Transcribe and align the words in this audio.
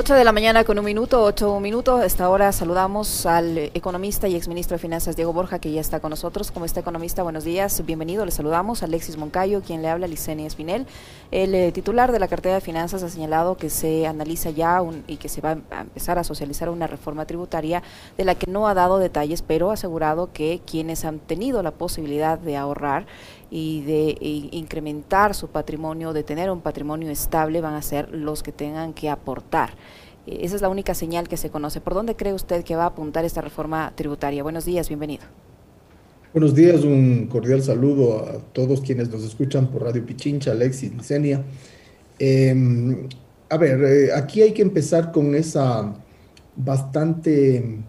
8 0.00 0.14
de 0.14 0.24
la 0.24 0.32
mañana 0.32 0.64
con 0.64 0.78
un 0.78 0.84
minuto, 0.86 1.22
8 1.22 1.60
minutos. 1.60 2.02
Esta 2.02 2.30
hora 2.30 2.52
saludamos 2.52 3.26
al 3.26 3.58
economista 3.58 4.28
y 4.28 4.34
exministro 4.34 4.74
de 4.74 4.80
Finanzas 4.80 5.14
Diego 5.14 5.34
Borja, 5.34 5.58
que 5.58 5.70
ya 5.70 5.82
está 5.82 6.00
con 6.00 6.08
nosotros. 6.08 6.50
Como 6.50 6.64
está 6.64 6.80
economista, 6.80 7.22
buenos 7.22 7.44
días, 7.44 7.84
bienvenido. 7.84 8.24
Le 8.24 8.30
saludamos. 8.30 8.82
Alexis 8.82 9.18
Moncayo, 9.18 9.60
quien 9.60 9.82
le 9.82 9.90
habla, 9.90 10.06
Licenia 10.06 10.46
Espinel. 10.46 10.86
El 11.30 11.54
eh, 11.54 11.70
titular 11.70 12.12
de 12.12 12.18
la 12.18 12.28
cartera 12.28 12.54
de 12.54 12.62
finanzas 12.62 13.02
ha 13.02 13.10
señalado 13.10 13.58
que 13.58 13.68
se 13.68 14.06
analiza 14.06 14.48
ya 14.48 14.80
un, 14.80 15.04
y 15.06 15.18
que 15.18 15.28
se 15.28 15.42
va 15.42 15.58
a 15.70 15.80
empezar 15.82 16.18
a 16.18 16.24
socializar 16.24 16.70
una 16.70 16.86
reforma 16.86 17.26
tributaria 17.26 17.82
de 18.16 18.24
la 18.24 18.34
que 18.34 18.50
no 18.50 18.68
ha 18.68 18.72
dado 18.72 18.96
detalles, 18.96 19.42
pero 19.42 19.70
ha 19.70 19.74
asegurado 19.74 20.32
que 20.32 20.62
quienes 20.64 21.04
han 21.04 21.18
tenido 21.18 21.62
la 21.62 21.72
posibilidad 21.72 22.38
de 22.38 22.56
ahorrar 22.56 23.04
y 23.50 23.82
de 23.82 24.16
incrementar 24.52 25.34
su 25.34 25.48
patrimonio, 25.48 26.12
de 26.12 26.22
tener 26.22 26.50
un 26.50 26.60
patrimonio 26.60 27.10
estable, 27.10 27.60
van 27.60 27.74
a 27.74 27.82
ser 27.82 28.10
los 28.10 28.42
que 28.42 28.52
tengan 28.52 28.92
que 28.92 29.08
aportar. 29.08 29.70
Eh, 30.26 30.40
esa 30.42 30.56
es 30.56 30.62
la 30.62 30.68
única 30.68 30.94
señal 30.94 31.28
que 31.28 31.36
se 31.36 31.50
conoce. 31.50 31.80
¿Por 31.80 31.94
dónde 31.94 32.14
cree 32.14 32.32
usted 32.32 32.64
que 32.64 32.76
va 32.76 32.84
a 32.84 32.86
apuntar 32.86 33.24
esta 33.24 33.40
reforma 33.40 33.92
tributaria? 33.96 34.42
Buenos 34.42 34.64
días, 34.64 34.88
bienvenido. 34.88 35.24
Buenos 36.32 36.54
días, 36.54 36.84
un 36.84 37.26
cordial 37.26 37.60
saludo 37.60 38.24
a 38.24 38.38
todos 38.52 38.80
quienes 38.82 39.10
nos 39.10 39.24
escuchan 39.24 39.66
por 39.66 39.82
Radio 39.82 40.06
Pichincha, 40.06 40.52
Alexis, 40.52 40.94
Licenia. 40.94 41.42
Em, 42.20 43.08
a 43.48 43.56
ver, 43.56 43.82
eh, 43.82 44.12
aquí 44.14 44.42
hay 44.42 44.52
que 44.52 44.62
empezar 44.62 45.10
con 45.10 45.34
esa 45.34 45.92
bastante 46.54 47.80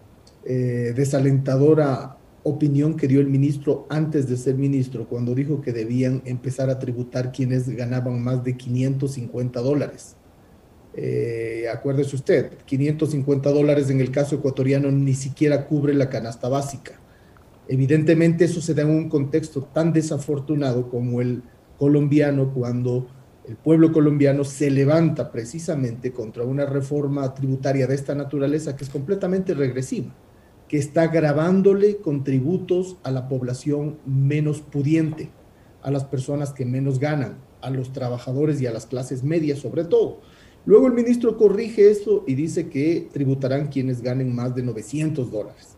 eh, 0.44 0.92
desalentadora 0.96 2.16
opinión 2.44 2.96
que 2.96 3.08
dio 3.08 3.20
el 3.20 3.28
ministro 3.28 3.86
antes 3.88 4.28
de 4.28 4.36
ser 4.36 4.56
ministro, 4.56 5.06
cuando 5.08 5.34
dijo 5.34 5.60
que 5.60 5.72
debían 5.72 6.22
empezar 6.24 6.70
a 6.70 6.78
tributar 6.78 7.32
quienes 7.32 7.68
ganaban 7.68 8.22
más 8.22 8.42
de 8.42 8.56
550 8.56 9.60
dólares. 9.60 10.16
Eh, 10.94 11.66
acuérdese 11.72 12.16
usted, 12.16 12.52
550 12.66 13.50
dólares 13.50 13.90
en 13.90 14.00
el 14.00 14.10
caso 14.10 14.36
ecuatoriano 14.36 14.90
ni 14.90 15.14
siquiera 15.14 15.66
cubre 15.66 15.94
la 15.94 16.10
canasta 16.10 16.48
básica. 16.48 16.92
Evidentemente 17.68 18.44
eso 18.44 18.60
se 18.60 18.74
da 18.74 18.82
en 18.82 18.90
un 18.90 19.08
contexto 19.08 19.62
tan 19.62 19.92
desafortunado 19.92 20.90
como 20.90 21.20
el 21.20 21.42
colombiano 21.78 22.52
cuando 22.52 23.06
el 23.46 23.56
pueblo 23.56 23.92
colombiano 23.92 24.44
se 24.44 24.70
levanta 24.70 25.32
precisamente 25.32 26.12
contra 26.12 26.44
una 26.44 26.66
reforma 26.66 27.34
tributaria 27.34 27.86
de 27.86 27.94
esta 27.94 28.14
naturaleza 28.14 28.76
que 28.76 28.84
es 28.84 28.90
completamente 28.90 29.54
regresiva 29.54 30.12
que 30.72 30.78
está 30.78 31.08
grabándole 31.08 31.98
contributos 31.98 32.96
a 33.02 33.10
la 33.10 33.28
población 33.28 33.98
menos 34.06 34.62
pudiente, 34.62 35.28
a 35.82 35.90
las 35.90 36.04
personas 36.04 36.54
que 36.54 36.64
menos 36.64 36.98
ganan, 36.98 37.36
a 37.60 37.68
los 37.68 37.92
trabajadores 37.92 38.58
y 38.62 38.66
a 38.66 38.72
las 38.72 38.86
clases 38.86 39.22
medias 39.22 39.58
sobre 39.58 39.84
todo. 39.84 40.20
Luego 40.64 40.86
el 40.86 40.94
ministro 40.94 41.36
corrige 41.36 41.90
eso 41.90 42.24
y 42.26 42.36
dice 42.36 42.70
que 42.70 43.06
tributarán 43.12 43.68
quienes 43.68 44.00
ganen 44.00 44.34
más 44.34 44.54
de 44.54 44.62
900 44.62 45.30
dólares, 45.30 45.76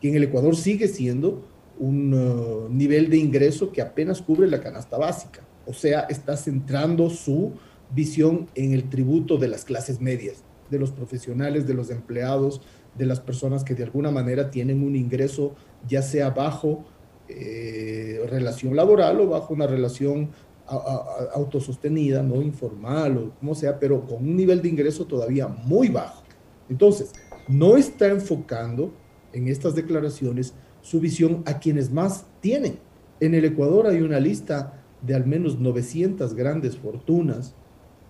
que 0.00 0.08
en 0.08 0.16
el 0.16 0.24
Ecuador 0.24 0.56
sigue 0.56 0.88
siendo 0.88 1.44
un 1.78 2.12
uh, 2.12 2.68
nivel 2.68 3.10
de 3.10 3.18
ingreso 3.18 3.70
que 3.70 3.82
apenas 3.82 4.20
cubre 4.20 4.48
la 4.48 4.60
canasta 4.60 4.98
básica. 4.98 5.46
O 5.64 5.72
sea, 5.72 6.06
está 6.10 6.36
centrando 6.36 7.08
su 7.08 7.52
visión 7.94 8.48
en 8.56 8.72
el 8.72 8.88
tributo 8.88 9.36
de 9.36 9.46
las 9.46 9.64
clases 9.64 10.00
medias, 10.00 10.42
de 10.70 10.80
los 10.80 10.90
profesionales, 10.90 11.68
de 11.68 11.74
los 11.74 11.90
empleados, 11.90 12.62
de 12.96 13.06
las 13.06 13.20
personas 13.20 13.64
que 13.64 13.74
de 13.74 13.84
alguna 13.84 14.10
manera 14.10 14.50
tienen 14.50 14.82
un 14.82 14.96
ingreso 14.96 15.54
ya 15.86 16.02
sea 16.02 16.30
bajo 16.30 16.84
eh, 17.28 18.20
relación 18.28 18.76
laboral 18.76 19.20
o 19.20 19.28
bajo 19.28 19.54
una 19.54 19.66
relación 19.66 20.30
autosostenida, 20.66 22.22
no 22.22 22.40
informal 22.40 23.18
o 23.18 23.30
como 23.38 23.54
sea, 23.54 23.78
pero 23.78 24.06
con 24.06 24.22
un 24.22 24.36
nivel 24.36 24.62
de 24.62 24.68
ingreso 24.68 25.04
todavía 25.04 25.46
muy 25.46 25.88
bajo. 25.88 26.22
Entonces, 26.70 27.12
no 27.48 27.76
está 27.76 28.08
enfocando 28.08 28.94
en 29.34 29.48
estas 29.48 29.74
declaraciones 29.74 30.54
su 30.80 31.00
visión 31.00 31.42
a 31.46 31.58
quienes 31.58 31.90
más 31.92 32.24
tienen. 32.40 32.78
En 33.20 33.34
el 33.34 33.44
Ecuador 33.44 33.86
hay 33.86 34.00
una 34.00 34.20
lista 34.20 34.82
de 35.02 35.14
al 35.14 35.26
menos 35.26 35.58
900 35.58 36.34
grandes 36.34 36.76
fortunas 36.76 37.54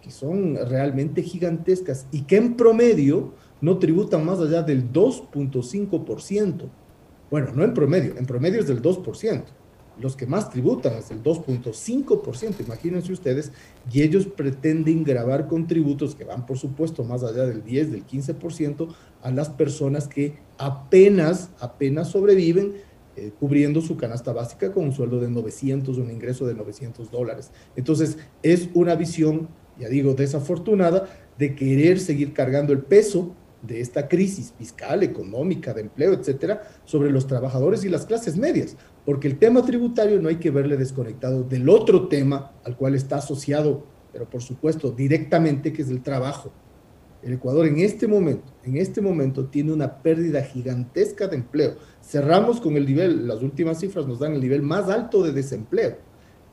que 0.05 0.11
son 0.11 0.57
realmente 0.69 1.23
gigantescas 1.23 2.07
y 2.13 2.23
que 2.25 2.37
en 2.37 2.59
promedio 2.59 3.33
no 3.63 3.79
tributan 3.79 4.27
más 4.27 4.39
allá 4.39 4.63
del 4.63 4.93
2.5%. 4.93 6.69
Bueno, 7.31 7.53
no 7.55 7.65
en 7.65 7.73
promedio, 7.73 8.15
en 8.19 8.27
promedio 8.27 8.61
es 8.61 8.69
del 8.69 8.83
2%. 8.83 9.45
Los 9.99 10.15
que 10.15 10.27
más 10.27 10.51
tributan 10.51 10.93
es 10.95 11.11
el 11.11 11.23
2.5%, 11.23 12.61
imagínense 12.67 13.13
ustedes, 13.13 13.53
y 13.91 14.03
ellos 14.03 14.27
pretenden 14.27 15.05
grabar 15.05 15.47
con 15.47 15.67
tributos 15.67 16.15
que 16.15 16.25
van, 16.25 16.45
por 16.45 16.59
supuesto, 16.59 17.03
más 17.05 17.23
allá 17.23 17.47
del 17.47 17.65
10, 17.65 17.93
del 17.93 18.07
15%, 18.07 18.89
a 19.23 19.31
las 19.31 19.49
personas 19.49 20.07
que 20.07 20.37
apenas, 20.59 21.49
apenas 21.61 22.09
sobreviven 22.09 22.75
eh, 23.17 23.31
cubriendo 23.39 23.81
su 23.81 23.97
canasta 23.97 24.33
básica 24.33 24.73
con 24.73 24.87
un 24.87 24.93
sueldo 24.93 25.21
de 25.21 25.31
900, 25.31 25.97
un 25.99 26.11
ingreso 26.11 26.47
de 26.47 26.55
900 26.55 27.13
dólares. 27.13 27.53
Entonces, 27.77 28.19
es 28.43 28.69
una 28.75 28.97
visión, 28.97 29.49
ya 29.79 29.89
digo, 29.89 30.15
desafortunada 30.15 31.09
de 31.39 31.55
querer 31.55 31.99
seguir 31.99 32.33
cargando 32.33 32.73
el 32.73 32.81
peso 32.81 33.35
de 33.63 33.81
esta 33.81 34.09
crisis 34.09 34.53
fiscal, 34.59 35.03
económica, 35.03 35.73
de 35.73 35.83
empleo, 35.83 36.13
etcétera, 36.13 36.63
sobre 36.85 37.11
los 37.11 37.27
trabajadores 37.27 37.85
y 37.85 37.89
las 37.89 38.05
clases 38.05 38.37
medias, 38.37 38.77
porque 39.07 39.27
el 39.27 39.39
tema 39.39 39.65
tributario 39.65 40.21
no 40.21 40.29
hay 40.29 40.37
que 40.37 40.51
verle 40.51 40.77
desconectado 40.77 41.43
del 41.43 41.69
otro 41.69 42.09
tema 42.09 42.53
al 42.65 42.77
cual 42.77 42.95
está 42.95 43.17
asociado, 43.17 43.87
pero 44.13 44.29
por 44.29 44.43
supuesto 44.43 44.91
directamente, 44.91 45.73
que 45.73 45.83
es 45.83 45.89
el 45.89 46.03
trabajo. 46.03 46.53
El 47.23 47.33
Ecuador 47.33 47.67
en 47.67 47.79
este 47.79 48.07
momento, 48.07 48.53
en 48.65 48.77
este 48.77 49.01
momento 49.01 49.47
tiene 49.47 49.73
una 49.73 50.03
pérdida 50.03 50.43
gigantesca 50.43 51.27
de 51.27 51.37
empleo. 51.37 51.77
Cerramos 52.03 52.61
con 52.61 52.77
el 52.77 52.85
nivel, 52.85 53.27
las 53.27 53.43
últimas 53.43 53.81
cifras 53.81 54.07
nos 54.07 54.19
dan 54.19 54.35
el 54.35 54.41
nivel 54.43 54.61
más 54.61 54.91
alto 54.91 55.23
de 55.23 55.33
desempleo 55.33 55.97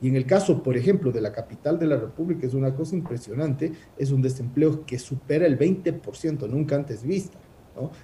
y 0.02 0.08
en 0.08 0.16
el 0.16 0.26
caso, 0.26 0.64
por 0.64 0.76
ejemplo, 0.76 1.12
de 1.12 1.22
la 1.22 1.32
capital 1.32 1.78
de 1.78 1.86
la 1.86 1.98
República, 1.98 2.48
es 2.48 2.56
una 2.56 2.74
cosa 2.74 2.96
impresionante, 2.96 3.72
es 3.98 4.12
un 4.12 4.22
desempleo 4.22 4.86
que 4.86 4.98
supera 4.98 5.46
el 5.46 5.60
20%, 5.60 6.50
nunca 6.50 6.76
antes 6.76 7.04
vista. 7.04 7.38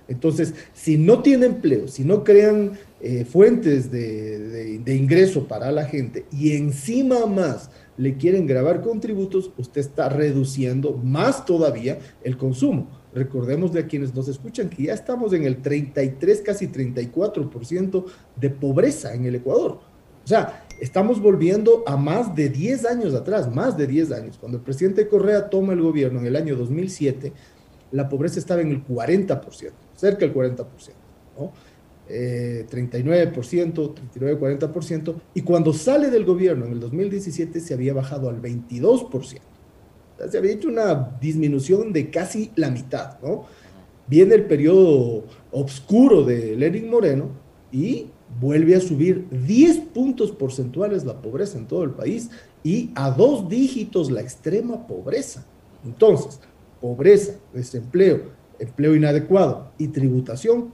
Entonces, 0.08 0.54
si 0.74 0.98
no 0.98 1.22
tiene 1.22 1.48
empleo, 1.48 1.88
si 1.88 2.04
no 2.04 2.24
crean 2.24 2.74
eh, 3.02 3.26
fuentes 3.26 3.92
de, 3.92 4.80
de, 4.80 4.96
ingreso 4.96 5.48
para 5.48 5.72
la 5.72 5.86
gente 5.86 6.26
y 6.32 6.54
encima 6.54 7.26
más 7.26 7.70
le 7.98 8.16
quieren 8.16 8.48
grabar 8.48 8.82
contributos, 8.82 9.52
usted 9.58 9.82
está 9.82 10.10
reduciendo 10.10 10.94
más 10.94 11.46
todavía 11.46 12.00
el 12.24 12.38
consumo. 12.38 12.90
Recordemos 13.14 13.74
de 13.74 13.82
a 13.82 13.88
quienes 13.88 14.14
nos 14.16 14.28
escuchan 14.28 14.70
que 14.70 14.84
ya 14.84 14.94
estamos 14.94 15.34
en 15.34 15.44
el 15.44 15.62
33, 15.62 16.42
casi 16.42 16.68
34% 16.68 18.06
de 18.36 18.50
pobreza 18.50 19.14
en 19.14 19.26
el 19.26 19.36
Ecuador. 19.36 19.80
O 20.24 20.28
sea, 20.28 20.67
estamos 20.80 21.22
volviendo 21.22 21.84
a 21.88 21.98
más 21.98 22.36
de 22.36 22.50
10 22.50 22.86
años 22.86 23.14
atrás, 23.14 23.54
más 23.54 23.78
de 23.78 23.88
10 23.88 24.12
años. 24.12 24.38
Cuando 24.38 24.58
el 24.58 24.64
presidente 24.64 25.08
Correa 25.08 25.50
toma 25.50 25.74
el 25.74 25.82
gobierno 25.82 26.20
en 26.20 26.28
el 26.28 26.36
año 26.36 26.56
2007, 26.56 27.34
la 27.92 28.10
pobreza 28.10 28.40
estaba 28.40 28.62
en 28.62 28.72
el 28.72 28.86
40%, 28.86 29.72
cerca 29.96 30.20
del 30.20 30.34
40%, 30.34 30.66
¿no? 31.40 31.52
39%, 32.10 33.34
39, 33.34 34.40
40%, 34.40 35.16
y 35.34 35.42
cuando 35.42 35.74
sale 35.74 36.10
del 36.10 36.24
gobierno 36.24 36.66
en 36.66 36.72
el 36.74 36.80
2017 36.80 37.60
se 37.60 37.74
había 37.74 37.94
bajado 37.94 38.30
al 38.30 38.42
22%. 38.42 39.40
se 40.30 40.38
había 40.38 40.54
hecho 40.54 40.70
una 40.70 41.18
disminución 41.20 41.92
de 41.92 42.10
casi 42.10 42.52
la 42.56 42.72
mitad, 42.72 43.20
¿no? 43.22 43.46
Viene 44.08 44.36
el 44.36 44.46
periodo 44.46 45.26
oscuro 45.52 46.24
de 46.24 46.56
Lenin 46.56 46.90
Moreno 46.90 47.30
y 47.74 48.08
vuelve 48.40 48.76
a 48.76 48.80
subir 48.80 49.28
10 49.30 49.78
puntos 49.94 50.32
porcentuales 50.32 51.06
la 51.06 51.22
pobreza 51.22 51.58
en 51.58 51.68
todo 51.68 51.84
el 51.84 51.92
país 51.92 52.30
y 52.64 52.92
a 52.96 53.12
dos 53.12 53.50
dígitos 53.50 54.12
la 54.12 54.22
extrema 54.22 54.88
pobreza. 54.88 55.46
Entonces, 55.86 56.40
pobreza, 56.82 57.34
desempleo, 57.54 58.32
empleo 58.60 58.96
inadecuado 58.96 59.72
y 59.78 59.88
tributación, 59.88 60.74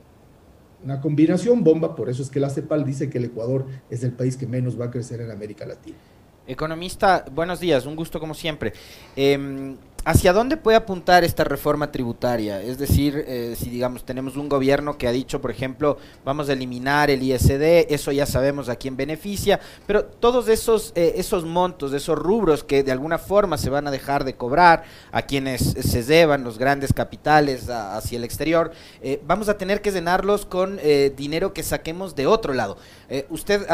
una 0.83 0.99
combinación 0.99 1.63
bomba, 1.63 1.95
por 1.95 2.09
eso 2.09 2.21
es 2.21 2.29
que 2.29 2.39
la 2.39 2.49
CEPAL 2.49 2.85
dice 2.85 3.09
que 3.09 3.17
el 3.17 3.25
Ecuador 3.25 3.65
es 3.89 4.03
el 4.03 4.11
país 4.11 4.35
que 4.35 4.45
menos 4.45 4.79
va 4.79 4.85
a 4.85 4.91
crecer 4.91 5.21
en 5.21 5.31
América 5.31 5.65
Latina. 5.65 5.97
Economista, 6.45 7.23
buenos 7.31 7.61
días, 7.61 7.85
un 7.85 7.95
gusto 7.95 8.19
como 8.19 8.33
siempre. 8.33 8.73
Em, 9.15 9.77
¿Hacia 10.05 10.33
dónde 10.33 10.57
puede 10.57 10.75
apuntar 10.75 11.23
esta 11.23 11.45
reforma 11.45 11.89
tributaria? 11.89 12.61
Es 12.61 12.77
decir, 12.77 13.23
eh, 13.25 13.55
si 13.57 13.69
digamos 13.69 14.03
tenemos 14.03 14.35
un 14.35 14.49
gobierno 14.49 14.97
que 14.97 15.07
ha 15.07 15.13
dicho, 15.13 15.39
por 15.39 15.49
ejemplo, 15.49 15.97
vamos 16.25 16.49
a 16.49 16.53
eliminar 16.53 17.09
el 17.09 17.23
ISD, 17.23 17.85
eso 17.87 18.11
ya 18.11 18.25
sabemos 18.25 18.67
a 18.67 18.75
quién 18.75 18.97
beneficia, 18.97 19.61
pero 19.87 20.03
todos 20.03 20.49
esos, 20.49 20.91
eh, 20.95 21.13
esos 21.15 21.45
montos, 21.45 21.93
esos 21.93 22.19
rubros 22.19 22.65
que 22.65 22.83
de 22.83 22.91
alguna 22.91 23.17
forma 23.17 23.57
se 23.57 23.69
van 23.69 23.87
a 23.87 23.91
dejar 23.91 24.25
de 24.25 24.35
cobrar 24.35 24.83
a 25.13 25.21
quienes 25.21 25.61
se 25.61 26.03
llevan 26.03 26.43
los 26.43 26.57
grandes 26.57 26.91
capitales 26.91 27.69
hacia 27.69 28.17
el 28.17 28.25
exterior, 28.25 28.73
eh, 29.01 29.21
vamos 29.25 29.47
a 29.47 29.57
tener 29.57 29.81
que 29.81 29.91
llenarlos 29.91 30.45
con 30.45 30.81
dinero 31.15 31.53
que 31.53 31.63
saquemos 31.63 32.13
de 32.13 32.27
otro 32.27 32.53
lado. 32.53 32.77
usted 33.29 33.65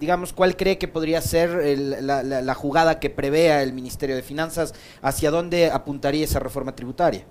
digamos, 0.00 0.32
cuál 0.32 0.56
cree 0.56 0.78
que 0.78 0.88
podría 0.88 1.20
ser 1.20 1.78
la, 1.78 2.54
jugada 2.54 3.00
que 3.00 3.10
prevea 3.10 3.62
el 3.62 3.72
Ministerio 3.72 4.16
de 4.16 4.22
Finanzas, 4.22 4.74
hacia 5.02 5.30
dónde 5.30 5.70
apuntaría 5.70 6.24
esa 6.24 6.38
reforma 6.38 6.74
tributaria. 6.74 7.24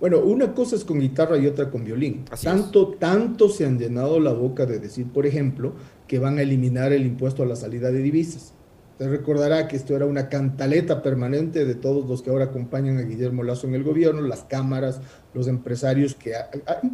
Bueno, 0.00 0.18
una 0.20 0.54
cosa 0.54 0.76
es 0.76 0.84
con 0.84 0.98
guitarra 0.98 1.36
y 1.36 1.46
otra 1.46 1.70
con 1.70 1.84
violín. 1.84 2.24
tanto, 2.42 2.88
tanto 2.98 3.50
se 3.50 3.66
han 3.66 3.78
llenado 3.78 4.18
la 4.18 4.32
boca 4.32 4.64
de 4.64 4.78
decir, 4.78 5.06
por 5.12 5.26
ejemplo, 5.26 5.74
que 6.06 6.18
van 6.18 6.38
a 6.38 6.42
eliminar 6.42 6.92
el 6.92 7.04
impuesto 7.04 7.42
a 7.42 7.46
la 7.46 7.54
salida 7.54 7.90
de 7.90 8.00
divisas. 8.00 8.54
Se 9.00 9.08
recordará 9.08 9.66
que 9.66 9.76
esto 9.76 9.96
era 9.96 10.04
una 10.04 10.28
cantaleta 10.28 11.00
permanente 11.00 11.64
de 11.64 11.74
todos 11.74 12.06
los 12.06 12.20
que 12.20 12.28
ahora 12.28 12.44
acompañan 12.44 12.98
a 12.98 13.00
Guillermo 13.00 13.42
Lazo 13.42 13.66
en 13.66 13.74
el 13.74 13.82
gobierno, 13.82 14.20
las 14.20 14.42
cámaras, 14.42 15.00
los 15.32 15.48
empresarios 15.48 16.14
que, 16.14 16.34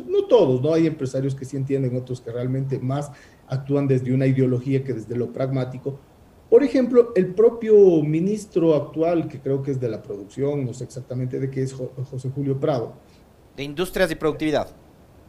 no 0.07 0.27
todos, 0.29 0.63
¿no? 0.63 0.73
Hay 0.73 0.87
empresarios 0.87 1.35
que 1.35 1.45
sí 1.45 1.57
entienden, 1.57 1.97
otros 1.97 2.21
que 2.21 2.31
realmente 2.31 2.79
más 2.79 3.11
actúan 3.49 3.89
desde 3.89 4.15
una 4.15 4.25
ideología 4.25 4.85
que 4.85 4.93
desde 4.93 5.17
lo 5.17 5.33
pragmático, 5.33 5.99
por 6.49 6.63
ejemplo, 6.63 7.13
el 7.17 7.35
propio 7.35 7.75
ministro 8.05 8.77
actual, 8.77 9.27
que 9.27 9.41
creo 9.41 9.61
que 9.61 9.73
es 9.73 9.81
de 9.81 9.89
la 9.89 10.01
producción, 10.01 10.65
no 10.65 10.75
sé 10.75 10.85
exactamente 10.85 11.41
de 11.41 11.51
qué 11.51 11.63
es 11.63 11.73
José 11.73 12.31
Julio 12.33 12.61
Prado. 12.61 12.95
De 13.57 13.65
Industrias 13.65 14.13
y 14.13 14.15
Productividad. 14.15 14.69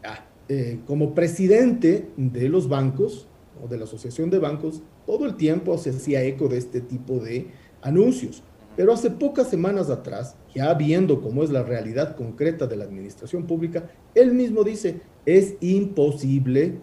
Ah, 0.03 0.23
eh, 0.47 0.81
como 0.85 1.15
presidente 1.15 2.09
de 2.17 2.49
los 2.49 2.69
bancos 2.69 3.25
o 3.63 3.67
de 3.67 3.77
la 3.77 3.85
Asociación 3.85 4.29
de 4.29 4.39
Bancos, 4.39 4.81
todo 5.05 5.25
el 5.25 5.35
tiempo 5.35 5.77
se 5.77 5.91
hacía 5.91 6.23
eco 6.23 6.47
de 6.47 6.57
este 6.57 6.81
tipo 6.81 7.19
de 7.19 7.47
anuncios. 7.81 8.43
Pero 8.75 8.93
hace 8.93 9.09
pocas 9.09 9.49
semanas 9.49 9.89
atrás, 9.89 10.35
ya 10.53 10.73
viendo 10.73 11.21
cómo 11.21 11.43
es 11.43 11.49
la 11.49 11.63
realidad 11.63 12.15
concreta 12.15 12.67
de 12.67 12.75
la 12.75 12.83
administración 12.83 13.47
pública, 13.47 13.89
él 14.13 14.33
mismo 14.33 14.63
dice, 14.63 15.01
es 15.25 15.55
imposible 15.61 16.75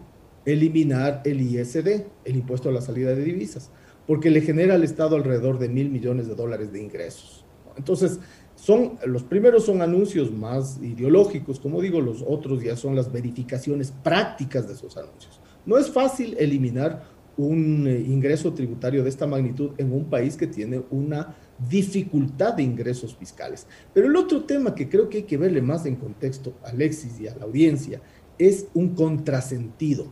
eliminar 0.45 1.21
el 1.25 1.41
ISD, 1.41 2.05
el 2.25 2.35
impuesto 2.35 2.69
a 2.69 2.71
la 2.71 2.81
salida 2.81 3.15
de 3.15 3.23
divisas 3.23 3.71
porque 4.07 4.29
le 4.29 4.41
genera 4.41 4.75
al 4.75 4.83
Estado 4.83 5.15
alrededor 5.15 5.59
de 5.59 5.69
mil 5.69 5.89
millones 5.89 6.27
de 6.27 6.35
dólares 6.35 6.71
de 6.71 6.81
ingresos. 6.81 7.43
Entonces, 7.75 8.19
son, 8.55 8.97
los 9.05 9.23
primeros 9.23 9.65
son 9.65 9.81
anuncios 9.81 10.31
más 10.31 10.79
ideológicos, 10.81 11.59
como 11.59 11.81
digo, 11.81 11.99
los 12.01 12.23
otros 12.25 12.63
ya 12.63 12.75
son 12.75 12.95
las 12.95 13.11
verificaciones 13.11 13.91
prácticas 13.91 14.67
de 14.67 14.73
esos 14.73 14.95
anuncios. 14.97 15.39
No 15.65 15.77
es 15.77 15.89
fácil 15.89 16.35
eliminar 16.39 17.03
un 17.37 17.87
eh, 17.87 17.99
ingreso 17.99 18.53
tributario 18.53 19.03
de 19.03 19.09
esta 19.09 19.27
magnitud 19.27 19.71
en 19.77 19.91
un 19.91 20.05
país 20.05 20.37
que 20.37 20.47
tiene 20.47 20.83
una 20.89 21.35
dificultad 21.69 22.53
de 22.53 22.63
ingresos 22.63 23.15
fiscales. 23.15 23.67
Pero 23.93 24.07
el 24.07 24.15
otro 24.15 24.43
tema 24.43 24.75
que 24.75 24.89
creo 24.89 25.09
que 25.09 25.17
hay 25.17 25.23
que 25.23 25.37
verle 25.37 25.61
más 25.61 25.85
en 25.85 25.95
contexto 25.95 26.53
a 26.63 26.69
Alexis 26.69 27.19
y 27.19 27.27
a 27.27 27.35
la 27.35 27.45
audiencia 27.45 28.01
es 28.37 28.67
un 28.73 28.95
contrasentido. 28.95 30.07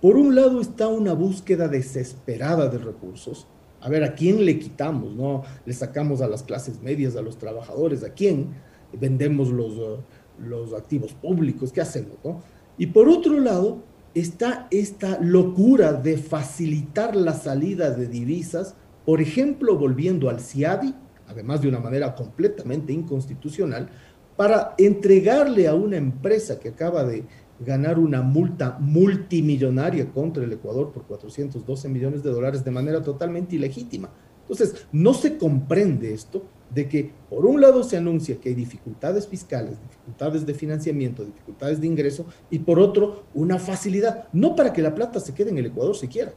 Por 0.00 0.16
un 0.16 0.34
lado 0.34 0.60
está 0.60 0.88
una 0.88 1.12
búsqueda 1.12 1.68
desesperada 1.68 2.68
de 2.68 2.78
recursos. 2.78 3.46
A 3.80 3.88
ver, 3.88 4.04
¿a 4.04 4.14
quién 4.14 4.44
le 4.44 4.58
quitamos? 4.58 5.14
¿No? 5.14 5.42
Le 5.64 5.72
sacamos 5.72 6.20
a 6.20 6.28
las 6.28 6.42
clases 6.42 6.80
medias, 6.82 7.16
a 7.16 7.22
los 7.22 7.38
trabajadores, 7.38 8.02
¿a 8.02 8.10
quién? 8.10 8.48
Vendemos 8.92 9.50
los, 9.50 9.76
uh, 9.76 9.98
los 10.38 10.72
activos 10.72 11.12
públicos, 11.14 11.72
¿qué 11.72 11.80
hacemos? 11.80 12.16
No? 12.24 12.42
Y 12.78 12.86
por 12.86 13.08
otro 13.08 13.38
lado 13.40 13.82
está 14.14 14.68
esta 14.70 15.18
locura 15.20 15.92
de 15.92 16.16
facilitar 16.16 17.16
la 17.16 17.34
salida 17.34 17.90
de 17.90 18.06
divisas, 18.06 18.76
por 19.04 19.20
ejemplo, 19.20 19.76
volviendo 19.76 20.30
al 20.30 20.40
CIADI, 20.40 20.94
además 21.26 21.60
de 21.60 21.68
una 21.68 21.80
manera 21.80 22.14
completamente 22.14 22.92
inconstitucional, 22.92 23.90
para 24.36 24.74
entregarle 24.78 25.68
a 25.68 25.74
una 25.74 25.96
empresa 25.96 26.58
que 26.58 26.70
acaba 26.70 27.04
de 27.04 27.24
ganar 27.60 27.98
una 27.98 28.22
multa 28.22 28.78
multimillonaria 28.80 30.10
contra 30.10 30.44
el 30.44 30.52
Ecuador 30.52 30.92
por 30.92 31.04
412 31.04 31.88
millones 31.88 32.22
de 32.22 32.30
dólares 32.30 32.64
de 32.64 32.70
manera 32.70 33.02
totalmente 33.02 33.56
ilegítima. 33.56 34.10
Entonces, 34.42 34.86
no 34.92 35.14
se 35.14 35.38
comprende 35.38 36.12
esto 36.12 36.44
de 36.74 36.88
que 36.88 37.12
por 37.30 37.46
un 37.46 37.60
lado 37.60 37.84
se 37.84 37.96
anuncia 37.96 38.38
que 38.40 38.48
hay 38.48 38.54
dificultades 38.54 39.26
fiscales, 39.26 39.80
dificultades 39.80 40.44
de 40.44 40.54
financiamiento, 40.54 41.24
dificultades 41.24 41.80
de 41.80 41.86
ingreso, 41.86 42.26
y 42.50 42.58
por 42.58 42.78
otro, 42.78 43.24
una 43.34 43.58
facilidad, 43.58 44.28
no 44.32 44.56
para 44.56 44.72
que 44.72 44.82
la 44.82 44.94
plata 44.94 45.20
se 45.20 45.34
quede 45.34 45.50
en 45.50 45.58
el 45.58 45.66
Ecuador 45.66 45.96
siquiera, 45.96 46.34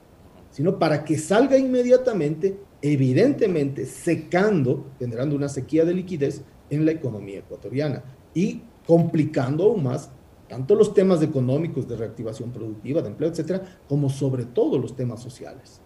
sino 0.52 0.78
para 0.78 1.04
que 1.04 1.18
salga 1.18 1.58
inmediatamente, 1.58 2.60
evidentemente 2.82 3.86
secando, 3.86 4.92
generando 5.00 5.36
una 5.36 5.50
sequía 5.50 5.86
de 5.86 5.94
liquidez 5.94 6.42
en 6.70 6.86
la 6.86 6.92
economía 6.92 7.40
ecuatoriana 7.40 8.04
y 8.34 8.62
complicando 8.86 9.66
aún 9.66 9.84
más 9.84 10.12
tanto 10.48 10.76
los 10.76 10.94
temas 10.94 11.22
económicos 11.22 11.88
de 11.88 11.98
reactivación 11.98 12.52
productiva, 12.52 13.02
de 13.02 13.10
empleo, 13.10 13.30
etcétera, 13.30 13.80
como 13.88 14.10
sobre 14.10 14.46
todo 14.46 14.78
los 14.78 14.96
temas 14.96 15.22
sociales. 15.22 15.82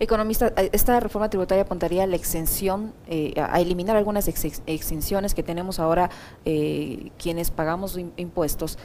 Economista, 0.00 0.52
eh, 0.56 0.70
esta 0.72 0.98
reforma 1.00 1.30
tributaria 1.30 1.62
apuntaría 1.62 2.04
a 2.04 2.06
la 2.06 2.16
exención, 2.16 2.92
eh, 3.06 3.34
a 3.36 3.60
eliminar 3.60 3.96
algunas 3.96 4.26
exenciones 4.28 5.34
que 5.34 5.42
tenemos 5.42 5.78
ahora 5.78 6.10
eh, 6.44 7.10
quienes 7.18 7.50
pagamos 7.50 7.98
impuestos 8.16 8.78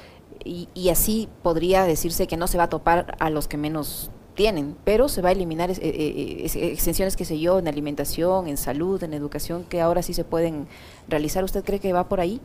y, 0.43 0.89
así 0.89 1.27
podría 1.41 1.83
decirse 1.83 2.27
que 2.27 2.37
no 2.37 2.47
se 2.47 2.57
va 2.57 2.65
a 2.65 2.69
topar 2.69 3.17
a 3.19 3.29
los 3.29 3.47
que 3.47 3.57
menos 3.57 4.11
tienen, 4.35 4.77
pero 4.83 5.09
se 5.09 5.21
va 5.21 5.29
a 5.29 5.31
eliminar 5.31 5.71
exenciones, 5.71 7.17
que 7.17 7.25
sé 7.25 7.39
yo, 7.39 7.57
en 7.57 7.67
alimentación, 7.67 8.47
en 8.47 8.55
salud, 8.55 9.01
en 9.03 9.13
educación, 9.13 9.63
que 9.63 9.81
ahora 9.81 10.03
sí 10.03 10.13
se 10.13 10.23
pueden 10.23 10.67
realizar. 11.07 11.43
¿Usted 11.43 11.65
cree 11.65 11.79
que 11.79 11.91
va 11.91 12.07
por 12.07 12.19
ahí? 12.19 12.39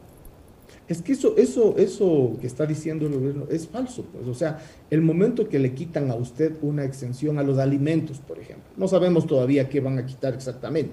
Es 0.93 1.01
que 1.01 1.13
eso, 1.13 1.35
eso, 1.39 1.75
eso 1.79 2.37
que 2.39 2.47
está 2.47 2.67
diciendo 2.67 3.07
el 3.07 3.15
gobierno 3.15 3.47
es 3.51 3.67
falso. 3.67 4.05
Pues. 4.13 4.29
O 4.29 4.35
sea, 4.35 4.59
el 4.91 5.01
momento 5.01 5.49
que 5.49 5.59
le 5.59 5.73
quitan 5.73 6.11
a 6.11 6.15
usted 6.15 6.53
una 6.61 6.85
exención 6.85 7.39
a 7.39 7.43
los 7.43 7.57
alimentos, 7.57 8.19
por 8.19 8.39
ejemplo, 8.39 8.69
no 8.77 8.87
sabemos 8.87 9.27
todavía 9.27 9.71
qué 9.71 9.81
van 9.81 9.99
a 9.99 10.05
quitar 10.05 10.35
exactamente, 10.35 10.93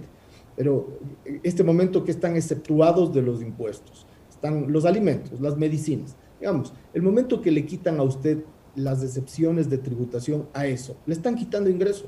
pero 0.55 0.87
este 1.43 1.65
momento 1.65 2.05
que 2.05 2.11
están 2.11 2.37
exceptuados 2.37 3.13
de 3.13 3.21
los 3.21 3.41
impuestos, 3.41 4.05
están 4.29 4.71
los 4.71 4.85
alimentos, 4.85 5.41
las 5.41 5.57
medicinas, 5.57 6.15
digamos, 6.39 6.71
el 6.93 7.01
momento 7.01 7.41
que 7.41 7.51
le 7.51 7.65
quitan 7.65 7.99
a 7.99 8.03
usted 8.03 8.37
las 8.77 9.03
excepciones 9.03 9.69
de 9.69 9.79
tributación 9.79 10.47
a 10.53 10.65
eso, 10.65 10.95
le 11.07 11.13
están 11.13 11.35
quitando 11.35 11.69
ingreso. 11.69 12.05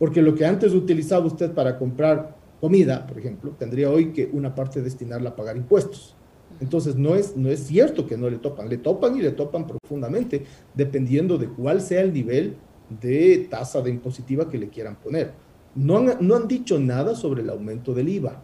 Porque 0.00 0.20
lo 0.20 0.34
que 0.34 0.46
antes 0.46 0.74
utilizaba 0.74 1.26
usted 1.26 1.52
para 1.52 1.78
comprar 1.78 2.36
comida, 2.60 3.06
por 3.06 3.18
ejemplo, 3.20 3.52
tendría 3.56 3.88
hoy 3.88 4.12
que 4.12 4.28
una 4.32 4.52
parte 4.52 4.82
destinarla 4.82 5.30
a 5.30 5.36
pagar 5.36 5.56
impuestos. 5.56 6.16
Entonces, 6.60 6.96
no 6.96 7.14
es, 7.14 7.36
no 7.36 7.48
es 7.48 7.60
cierto 7.60 8.06
que 8.06 8.16
no 8.16 8.28
le 8.28 8.38
topan, 8.38 8.68
le 8.68 8.78
topan 8.78 9.16
y 9.16 9.20
le 9.20 9.30
topan 9.30 9.66
profundamente, 9.66 10.44
dependiendo 10.74 11.38
de 11.38 11.48
cuál 11.48 11.80
sea 11.80 12.00
el 12.00 12.12
nivel 12.12 12.56
de 13.00 13.46
tasa 13.50 13.80
de 13.80 13.90
impositiva 13.90 14.48
que 14.48 14.58
le 14.58 14.68
quieran 14.68 14.96
poner. 14.96 15.32
No 15.74 15.98
han, 15.98 16.16
no 16.20 16.34
han 16.34 16.48
dicho 16.48 16.78
nada 16.78 17.14
sobre 17.14 17.42
el 17.42 17.50
aumento 17.50 17.94
del 17.94 18.08
IVA, 18.08 18.42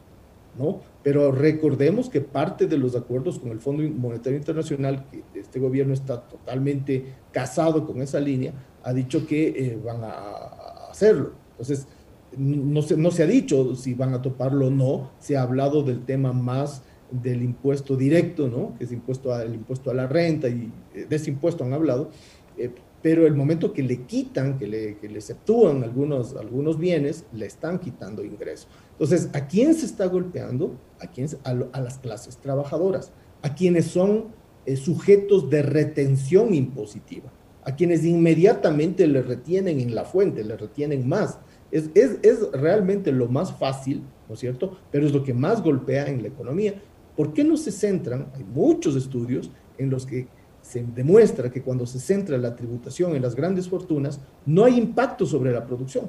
¿no? 0.59 0.81
Pero 1.03 1.33
recordemos 1.33 2.09
que 2.09 2.21
parte 2.21 2.67
de 2.67 2.79
los 2.79 2.95
acuerdos 2.95 3.39
con 3.39 3.51
el 3.51 3.61
Fondo 3.61 3.83
Monetario 3.83 4.39
Internacional, 4.39 5.07
que 5.11 5.41
este 5.41 5.59
gobierno 5.59 5.93
está 5.93 6.21
totalmente 6.21 7.15
casado 7.33 7.87
con 7.87 8.01
esa 8.01 8.21
línea, 8.21 8.53
ha 8.83 8.93
dicho 8.93 9.27
que 9.27 9.49
eh, 9.49 9.79
van 9.85 10.05
a 10.05 10.91
hacerlo. 10.91 11.33
Entonces, 11.53 11.89
no 12.37 12.83
se, 12.83 12.97
no 12.97 13.11
se 13.11 13.23
ha 13.23 13.27
dicho 13.27 13.75
si 13.75 13.95
van 13.95 14.15
a 14.15 14.23
toparlo 14.23 14.69
o 14.69 14.71
no, 14.71 15.11
se 15.19 15.37
ha 15.37 15.43
hablado 15.43 15.83
del 15.83 16.05
tema 16.05 16.33
más 16.33 16.83
del 17.11 17.43
impuesto 17.43 17.97
directo, 17.97 18.49
¿no? 18.49 18.77
que 18.77 18.85
es 18.85 18.93
impuesto 18.93 19.39
el 19.41 19.55
impuesto 19.55 19.91
a 19.91 19.95
la 19.95 20.07
renta 20.07 20.49
y 20.49 20.73
eh, 20.95 21.07
de 21.09 21.17
ese 21.17 21.31
impuesto 21.31 21.65
han 21.65 21.73
hablado, 21.73 22.11
eh, 22.57 22.71
pero 23.03 23.27
el 23.27 23.35
momento 23.35 23.73
que 23.73 23.83
le 23.83 24.03
quitan, 24.05 24.57
que 24.59 24.67
le, 24.67 24.97
que 24.97 25.09
exceptúan 25.09 25.83
algunos, 25.83 26.35
algunos 26.37 26.79
bienes, 26.79 27.27
le 27.35 27.45
están 27.45 27.79
quitando 27.79 28.25
ingresos. 28.25 28.67
Entonces, 28.93 29.29
¿a 29.35 29.47
quién 29.47 29.75
se 29.75 29.85
está 29.85 30.07
golpeando? 30.07 30.79
¿A, 31.01 31.09
quién, 31.09 31.29
a, 31.45 31.81
las 31.81 31.99
clases 31.99 32.39
trabajadoras, 32.39 33.13
a 33.43 33.55
quienes 33.55 33.87
son 33.87 34.29
eh, 34.65 34.77
sujetos 34.77 35.51
de 35.51 35.61
retención 35.61 36.55
impositiva, 36.55 37.31
a 37.65 37.77
quienes 37.77 38.07
inmediatamente 38.07 39.07
le 39.07 39.21
retienen 39.21 39.81
en 39.81 39.95
la 39.95 40.05
fuente, 40.05 40.43
le 40.43 40.57
retienen 40.57 41.07
más. 41.07 41.39
Es, 41.71 41.91
es, 41.95 42.19
es 42.23 42.51
realmente 42.53 43.13
lo 43.13 43.29
más 43.29 43.53
fácil, 43.53 44.03
¿no 44.29 44.35
es 44.35 44.41
cierto? 44.41 44.79
Pero 44.91 45.07
es 45.07 45.13
lo 45.13 45.23
que 45.23 45.35
más 45.35 45.63
golpea 45.63 46.07
en 46.07 46.23
la 46.23 46.29
economía 46.29 46.81
¿Por 47.17 47.33
qué 47.33 47.45
no 47.45 47.57
se 47.57 47.71
centran? 47.71 48.27
Hay 48.35 48.45
muchos 48.45 48.97
estudios 48.97 49.51
en 49.79 49.91
los 49.91 50.07
que 50.07 50.27
se 50.63 50.83
demuestra 50.83 51.51
que 51.51 51.63
cuando 51.63 51.87
se 51.87 52.01
centra 52.01 52.39
la 52.39 52.57
tributación 52.57 53.15
en 53.15 53.23
las 53.23 53.35
grandes 53.35 53.69
fortunas, 53.69 54.21
no 54.47 54.65
hay 54.65 54.79
impacto 54.79 55.27
sobre 55.27 55.53
la 55.53 55.65
producción. 55.65 56.09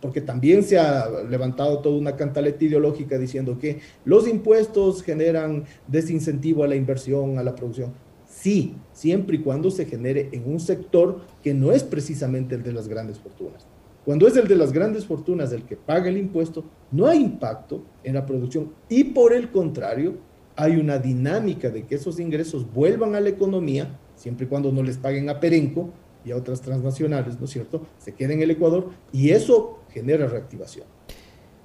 Porque 0.00 0.20
también 0.20 0.62
se 0.62 0.78
ha 0.78 1.08
levantado 1.22 1.78
toda 1.78 1.96
una 1.96 2.14
cantaleta 2.14 2.62
ideológica 2.62 3.16
diciendo 3.16 3.58
que 3.58 3.80
los 4.04 4.28
impuestos 4.28 5.02
generan 5.02 5.64
desincentivo 5.88 6.62
a 6.62 6.68
la 6.68 6.76
inversión, 6.76 7.38
a 7.38 7.42
la 7.42 7.54
producción. 7.54 7.92
Sí, 8.28 8.74
siempre 8.92 9.36
y 9.36 9.40
cuando 9.40 9.70
se 9.70 9.86
genere 9.86 10.28
en 10.32 10.46
un 10.46 10.60
sector 10.60 11.20
que 11.42 11.54
no 11.54 11.72
es 11.72 11.82
precisamente 11.82 12.54
el 12.54 12.62
de 12.62 12.72
las 12.72 12.86
grandes 12.86 13.18
fortunas. 13.18 13.66
Cuando 14.04 14.28
es 14.28 14.36
el 14.36 14.46
de 14.46 14.56
las 14.56 14.72
grandes 14.72 15.06
fortunas 15.06 15.52
el 15.52 15.62
que 15.62 15.76
paga 15.76 16.08
el 16.08 16.18
impuesto, 16.18 16.64
no 16.90 17.06
hay 17.06 17.20
impacto 17.20 17.82
en 18.02 18.14
la 18.14 18.26
producción 18.26 18.72
y 18.88 19.04
por 19.04 19.32
el 19.32 19.50
contrario, 19.50 20.14
hay 20.56 20.76
una 20.76 20.98
dinámica 20.98 21.70
de 21.70 21.84
que 21.84 21.94
esos 21.94 22.20
ingresos 22.20 22.70
vuelvan 22.72 23.14
a 23.14 23.20
la 23.20 23.30
economía, 23.30 23.98
siempre 24.14 24.46
y 24.46 24.48
cuando 24.48 24.70
no 24.70 24.82
les 24.82 24.98
paguen 24.98 25.28
a 25.30 25.40
Perenco 25.40 25.90
y 26.24 26.30
a 26.32 26.36
otras 26.36 26.60
transnacionales, 26.60 27.38
¿no 27.38 27.46
es 27.46 27.50
cierto? 27.50 27.86
Se 27.98 28.12
queden 28.12 28.38
en 28.38 28.42
el 28.42 28.50
Ecuador 28.50 28.90
y 29.12 29.30
eso 29.30 29.80
genera 29.90 30.26
reactivación. 30.26 30.86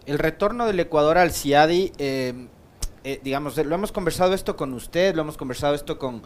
El 0.05 0.17
retorno 0.17 0.65
del 0.65 0.79
Ecuador 0.79 1.17
al 1.17 1.31
CIADI, 1.31 1.91
eh, 1.97 2.47
eh, 3.03 3.19
digamos, 3.23 3.57
lo 3.57 3.75
hemos 3.75 3.91
conversado 3.91 4.33
esto 4.33 4.55
con 4.55 4.73
usted, 4.73 5.13
lo 5.13 5.21
hemos 5.21 5.37
conversado 5.37 5.75
esto 5.75 5.99
con 5.99 6.23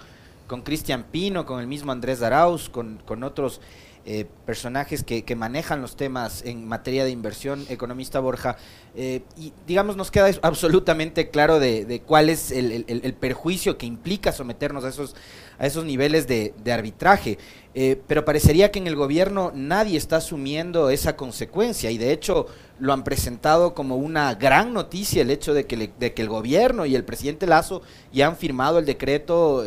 con 0.47 0.61
Cristian 0.61 1.05
Pino, 1.05 1.45
con 1.45 1.59
el 1.59 1.67
mismo 1.67 1.91
Andrés 1.91 2.19
Daraus, 2.19 2.69
con, 2.69 3.01
con 3.05 3.23
otros 3.23 3.61
eh, 4.05 4.25
personajes 4.45 5.01
que, 5.01 5.23
que, 5.23 5.33
manejan 5.33 5.81
los 5.81 5.95
temas 5.95 6.43
en 6.43 6.67
materia 6.67 7.05
de 7.05 7.11
inversión, 7.11 7.65
economista 7.69 8.19
Borja, 8.19 8.57
eh, 8.95 9.21
y 9.37 9.53
digamos 9.65 9.95
nos 9.95 10.11
queda 10.11 10.29
absolutamente 10.41 11.29
claro 11.29 11.57
de, 11.57 11.85
de 11.85 12.01
cuál 12.01 12.27
es 12.27 12.51
el, 12.51 12.83
el, 12.85 13.13
perjuicio 13.13 13.77
que 13.77 13.85
implica 13.85 14.33
someternos 14.33 14.83
a 14.83 14.89
esos, 14.89 15.15
a 15.57 15.67
esos 15.67 15.85
niveles 15.85 16.27
de, 16.27 16.53
arbitraje. 16.69 17.37
Eh, 17.75 17.97
pero 18.05 18.25
parecería 18.25 18.71
que 18.71 18.79
en 18.79 18.87
el 18.87 18.97
gobierno 18.97 19.53
nadie 19.55 19.97
está 19.97 20.17
asumiendo 20.17 20.89
esa 20.89 21.15
consecuencia 21.15 21.89
y 21.89 21.97
de 21.97 22.11
hecho 22.11 22.47
lo 22.79 22.91
han 22.91 23.05
presentado 23.05 23.73
como 23.73 23.95
una 23.95 24.35
gran 24.35 24.73
noticia 24.73 25.21
el 25.21 25.31
hecho 25.31 25.53
de 25.53 25.65
que, 25.65 25.91
de 25.97 26.13
que 26.13 26.21
el 26.21 26.27
gobierno 26.27 26.85
y 26.85 26.93
el 26.93 27.05
presidente 27.05 27.47
Lazo 27.47 27.81
ya 28.11 28.27
han 28.27 28.35
firmado 28.35 28.79
el 28.79 28.85
decreto 28.85 29.63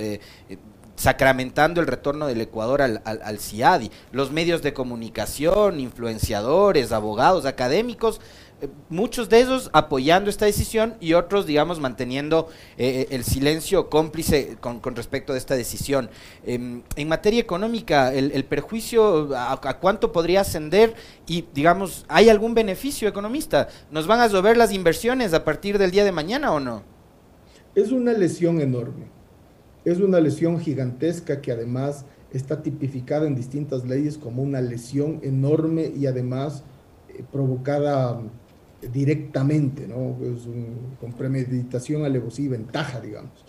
sacramentando 0.97 1.81
el 1.81 1.87
retorno 1.87 2.27
del 2.27 2.41
Ecuador 2.41 2.83
al, 2.83 3.03
al, 3.05 3.39
CIADI. 3.39 3.91
Los 4.13 4.33
medios 4.33 4.63
de 4.63 4.73
comunicación, 4.73 5.79
influenciadores, 5.79 6.91
abogados, 6.93 7.45
académicos, 7.45 8.21
eh, 8.63 8.69
muchos 8.89 9.29
de 9.29 9.41
ellos 9.41 9.69
apoyando 9.75 10.31
esta 10.31 10.47
decisión 10.47 10.95
y 10.99 11.13
otros, 11.13 11.45
digamos, 11.45 11.79
manteniendo 11.79 12.49
eh, 12.79 13.07
el 13.11 13.23
silencio 13.25 13.91
cómplice 13.91 14.57
con, 14.61 14.81
respecto 14.97 15.35
de 15.35 15.39
esta 15.39 15.55
decisión. 15.55 16.09
Eh, 16.47 16.81
en 16.97 17.09
materia 17.09 17.41
económica, 17.41 18.15
el, 18.15 18.45
perjuicio, 18.47 19.37
a, 19.37 19.53
a, 19.53 19.79
cuánto 19.79 20.11
podría 20.11 20.41
ascender? 20.41 20.95
Y, 21.27 21.45
digamos, 21.53 22.07
¿hay 22.09 22.31
algún 22.31 22.55
beneficio 22.55 23.07
economista? 23.07 23.69
¿Nos 23.91 24.07
van 24.07 24.21
a 24.21 24.29
llover 24.29 24.57
las 24.57 24.73
inversiones 24.73 25.35
a 25.35 25.45
partir 25.45 25.77
del 25.77 25.91
día 25.91 26.05
de 26.05 26.13
mañana 26.13 26.53
o 26.53 26.61
no? 26.61 26.83
Es 27.75 27.93
una 27.93 28.15
lesión 28.15 28.63
enorme 28.63 29.16
es 29.87 30.01
una 30.01 30.19
lesión 30.19 30.59
gigantesca 30.59 31.41
que 31.41 31.53
además 31.53 32.05
está 32.33 32.61
tipificada 32.61 33.29
en 33.29 33.37
distintas 33.37 33.85
leyes 33.85 34.19
como 34.19 34.43
una 34.43 34.61
lesión 34.61 35.21
enorme 35.23 35.93
y 35.97 36.07
además 36.07 36.65
eh, 37.09 37.23
provocada 37.31 38.21
directamente, 38.93 39.87
¿no? 39.87 40.19
Es 40.25 40.45
un, 40.47 40.97
con 41.01 41.13
premeditación, 41.13 42.05
alevosía 42.05 42.47
y 42.47 42.49
ventaja, 42.49 43.01
digamos. 43.01 43.45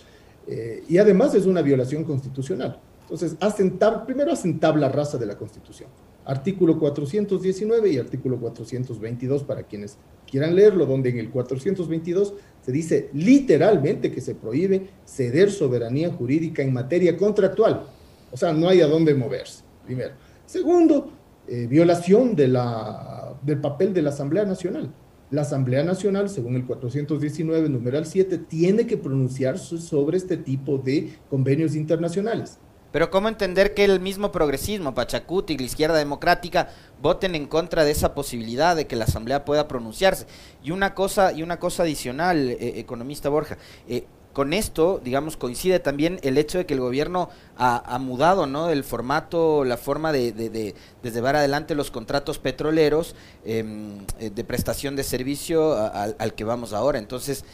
Eh, 0.48 0.84
y 0.88 1.00
además 1.00 1.34
es 1.34 1.48
una 1.48 1.64
violación 1.64 2.04
constitucional. 2.04 2.80
Entonces, 3.08 3.38
hacen 3.40 3.80
tab 3.80 4.06
primero 4.06 4.34
hacen 4.34 4.60
tabla 4.60 4.90
rasa 4.90 5.18
de 5.18 5.26
la 5.26 5.38
Constitución. 5.38 5.90
Artículo 6.26 6.78
419 6.78 7.90
y 7.90 7.98
artículo 7.98 8.38
422 8.38 9.44
para 9.44 9.64
quienes 9.64 9.98
quieran 10.30 10.54
leerlo, 10.58 10.86
donde 10.86 11.10
en 11.10 11.20
el 11.20 11.30
422 11.30 12.34
se 12.62 12.72
dice 12.74 13.10
literalmente 13.14 14.12
que 14.12 14.20
se 14.20 14.36
prohíbe 14.36 14.90
ceder 15.06 15.52
soberanía 15.52 16.12
jurídica 16.12 16.62
en 16.62 16.74
materia 16.74 17.16
contractual. 17.16 17.86
O 18.30 18.36
sea, 18.36 18.52
no 18.52 18.68
hay 18.68 18.82
a 18.82 18.88
dónde 18.88 19.16
moverse, 19.16 19.64
primero. 19.86 20.16
Segundo, 20.46 21.14
eh, 21.48 21.66
violación 21.66 22.36
de 22.36 22.50
la, 22.50 23.34
del 23.42 23.62
papel 23.62 23.94
de 23.94 24.02
la 24.02 24.10
Asamblea 24.10 24.44
Nacional. 24.44 24.94
La 25.32 25.44
Asamblea 25.44 25.84
Nacional, 25.84 26.28
según 26.28 26.58
el 26.58 26.66
419, 26.66 27.70
numeral 27.70 28.06
7, 28.06 28.38
tiene 28.38 28.86
que 28.86 28.98
pronunciarse 28.98 29.78
sobre 29.78 30.18
este 30.18 30.36
tipo 30.36 30.78
de 30.78 31.14
convenios 31.30 31.74
internacionales. 31.74 32.60
Pero 32.92 33.12
¿cómo 33.12 33.28
entender 33.28 33.74
que 33.74 33.84
el 33.84 34.00
mismo 34.00 34.32
progresismo, 34.32 34.94
Pachacuti 34.94 35.54
y 35.54 35.58
la 35.58 35.66
izquierda 35.66 35.98
democrática 35.98 36.70
voten 37.02 37.36
en 37.36 37.46
contra 37.46 37.84
de 37.84 37.92
esa 37.92 38.14
posibilidad 38.14 38.76
de 38.76 38.88
que 38.88 38.96
la 38.96 39.06
Asamblea 39.06 39.46
pueda 39.46 39.68
pronunciarse? 39.68 40.26
Y 40.64 40.72
una 40.72 40.94
cosa, 40.94 41.34
y 41.34 41.44
una 41.44 41.60
cosa 41.60 41.84
adicional, 41.84 42.50
eh, 42.52 42.74
economista 42.78 43.30
Borja, 43.30 43.58
eh, 43.90 44.06
con 44.32 44.54
esto, 44.54 45.02
digamos, 45.04 45.36
coincide 45.36 45.80
también 45.80 46.20
el 46.22 46.38
hecho 46.38 46.60
de 46.60 46.68
que 46.68 46.76
el 46.76 46.80
gobierno 46.80 47.30
ha, 47.58 47.98
mudado, 48.00 48.46
¿no? 48.46 48.70
El 48.70 48.84
formato, 48.84 49.64
la 49.64 49.78
forma 49.78 50.12
de, 50.12 50.32
de, 50.32 50.52
de, 50.52 50.76
llevar 51.12 51.36
adelante 51.36 51.74
los 51.74 51.90
contratos 51.90 52.38
petroleros 52.38 53.16
em, 53.44 53.98
eh, 54.20 54.30
de 54.30 54.44
prestación 54.44 54.96
de 54.96 55.04
servicio 55.04 55.76
al 55.76 56.36
que 56.36 56.44
vamos 56.44 56.74
ahora. 56.74 57.00
Entonces, 57.00 57.46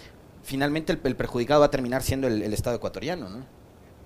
finalmente 0.43 0.91
el, 0.91 0.99
el 1.05 1.15
perjudicado 1.15 1.61
va 1.61 1.67
a 1.67 1.71
terminar 1.71 2.03
siendo 2.03 2.27
el, 2.27 2.41
el 2.41 2.53
Estado 2.53 2.75
ecuatoriano, 2.75 3.29
¿no? 3.29 3.62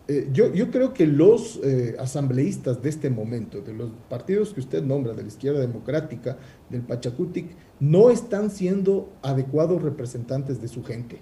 Eh, 0.09 0.29
yo, 0.31 0.71
creo 0.71 0.93
que 0.93 1.05
los 1.05 1.59
eh, 1.63 1.97
asambleístas 1.99 2.81
de 2.81 2.89
este 2.89 3.09
momento, 3.09 3.61
de 3.61 3.73
los 3.73 3.91
partidos 4.09 4.53
que 4.53 4.61
usted 4.61 4.81
nombra, 4.81 5.13
de 5.13 5.23
la 5.23 5.27
izquierda 5.27 5.59
democrática, 5.59 6.37
del 6.69 6.81
Pachacutic, 6.81 7.47
no 7.81 8.09
están 8.09 8.49
siendo 8.49 9.11
adecuados 9.21 9.81
representantes 9.81 10.61
de 10.61 10.69
su 10.69 10.83
gente. 10.83 11.19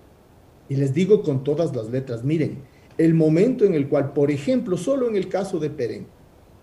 Y 0.70 0.75
les 0.75 0.94
digo 0.94 1.24
con 1.24 1.44
todas 1.44 1.75
las 1.75 1.89
letras, 1.89 2.24
miren, 2.24 2.60
el 3.00 3.15
momento 3.15 3.65
en 3.65 3.74
el 3.74 3.89
cual, 3.89 4.13
por 4.13 4.30
ejemplo, 4.30 4.77
solo 4.77 5.10
en 5.10 5.15
el 5.15 5.30
caso 5.30 5.58
de 5.60 5.72
Perén, 5.72 6.08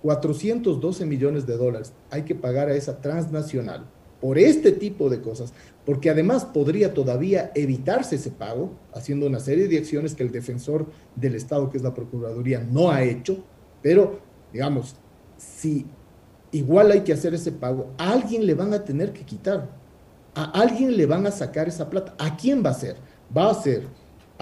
412 0.02 1.06
millones 1.06 1.46
de 1.46 1.56
dólares 1.56 1.92
hay 2.10 2.22
que 2.22 2.34
pagar 2.34 2.68
a 2.68 2.74
esa 2.74 3.00
transnacional 3.00 3.86
por 4.22 4.38
este 4.38 4.70
tipo 4.70 5.10
de 5.10 5.20
cosas, 5.20 5.52
porque 5.84 6.08
además 6.08 6.44
podría 6.44 6.94
todavía 6.94 7.50
evitarse 7.56 8.14
ese 8.14 8.30
pago, 8.30 8.70
haciendo 8.94 9.26
una 9.26 9.40
serie 9.40 9.66
de 9.66 9.78
acciones 9.78 10.14
que 10.14 10.22
el 10.22 10.30
defensor 10.30 10.86
del 11.16 11.34
Estado, 11.34 11.68
que 11.68 11.78
es 11.78 11.82
la 11.82 11.92
Procuraduría, 11.92 12.60
no 12.60 12.92
ha 12.92 13.02
hecho, 13.02 13.44
pero 13.82 14.20
digamos, 14.52 14.94
si 15.36 15.86
igual 16.52 16.92
hay 16.92 17.00
que 17.00 17.12
hacer 17.12 17.34
ese 17.34 17.50
pago, 17.50 17.90
a 17.98 18.12
alguien 18.12 18.46
le 18.46 18.54
van 18.54 18.72
a 18.72 18.84
tener 18.84 19.12
que 19.12 19.24
quitar, 19.24 19.68
a 20.36 20.44
alguien 20.52 20.96
le 20.96 21.04
van 21.04 21.26
a 21.26 21.32
sacar 21.32 21.66
esa 21.66 21.90
plata, 21.90 22.14
¿a 22.16 22.36
quién 22.36 22.64
va 22.64 22.70
a 22.70 22.74
ser? 22.74 22.94
Va 23.36 23.50
a 23.50 23.54
ser 23.54 23.88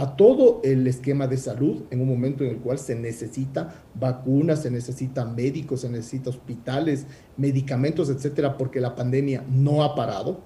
a 0.01 0.17
todo 0.17 0.63
el 0.65 0.87
esquema 0.87 1.27
de 1.27 1.37
salud 1.37 1.83
en 1.91 2.01
un 2.01 2.09
momento 2.09 2.43
en 2.43 2.49
el 2.49 2.57
cual 2.57 2.79
se 2.79 2.95
necesita 2.95 3.83
vacunas, 3.95 4.63
se 4.63 4.71
necesitan 4.71 5.35
médicos, 5.35 5.83
se 5.83 5.91
necesita 5.91 6.31
hospitales, 6.31 7.05
medicamentos, 7.37 8.09
etcétera, 8.09 8.57
porque 8.57 8.81
la 8.81 8.95
pandemia 8.95 9.45
no 9.47 9.85
ha 9.85 9.95
parado. 9.95 10.41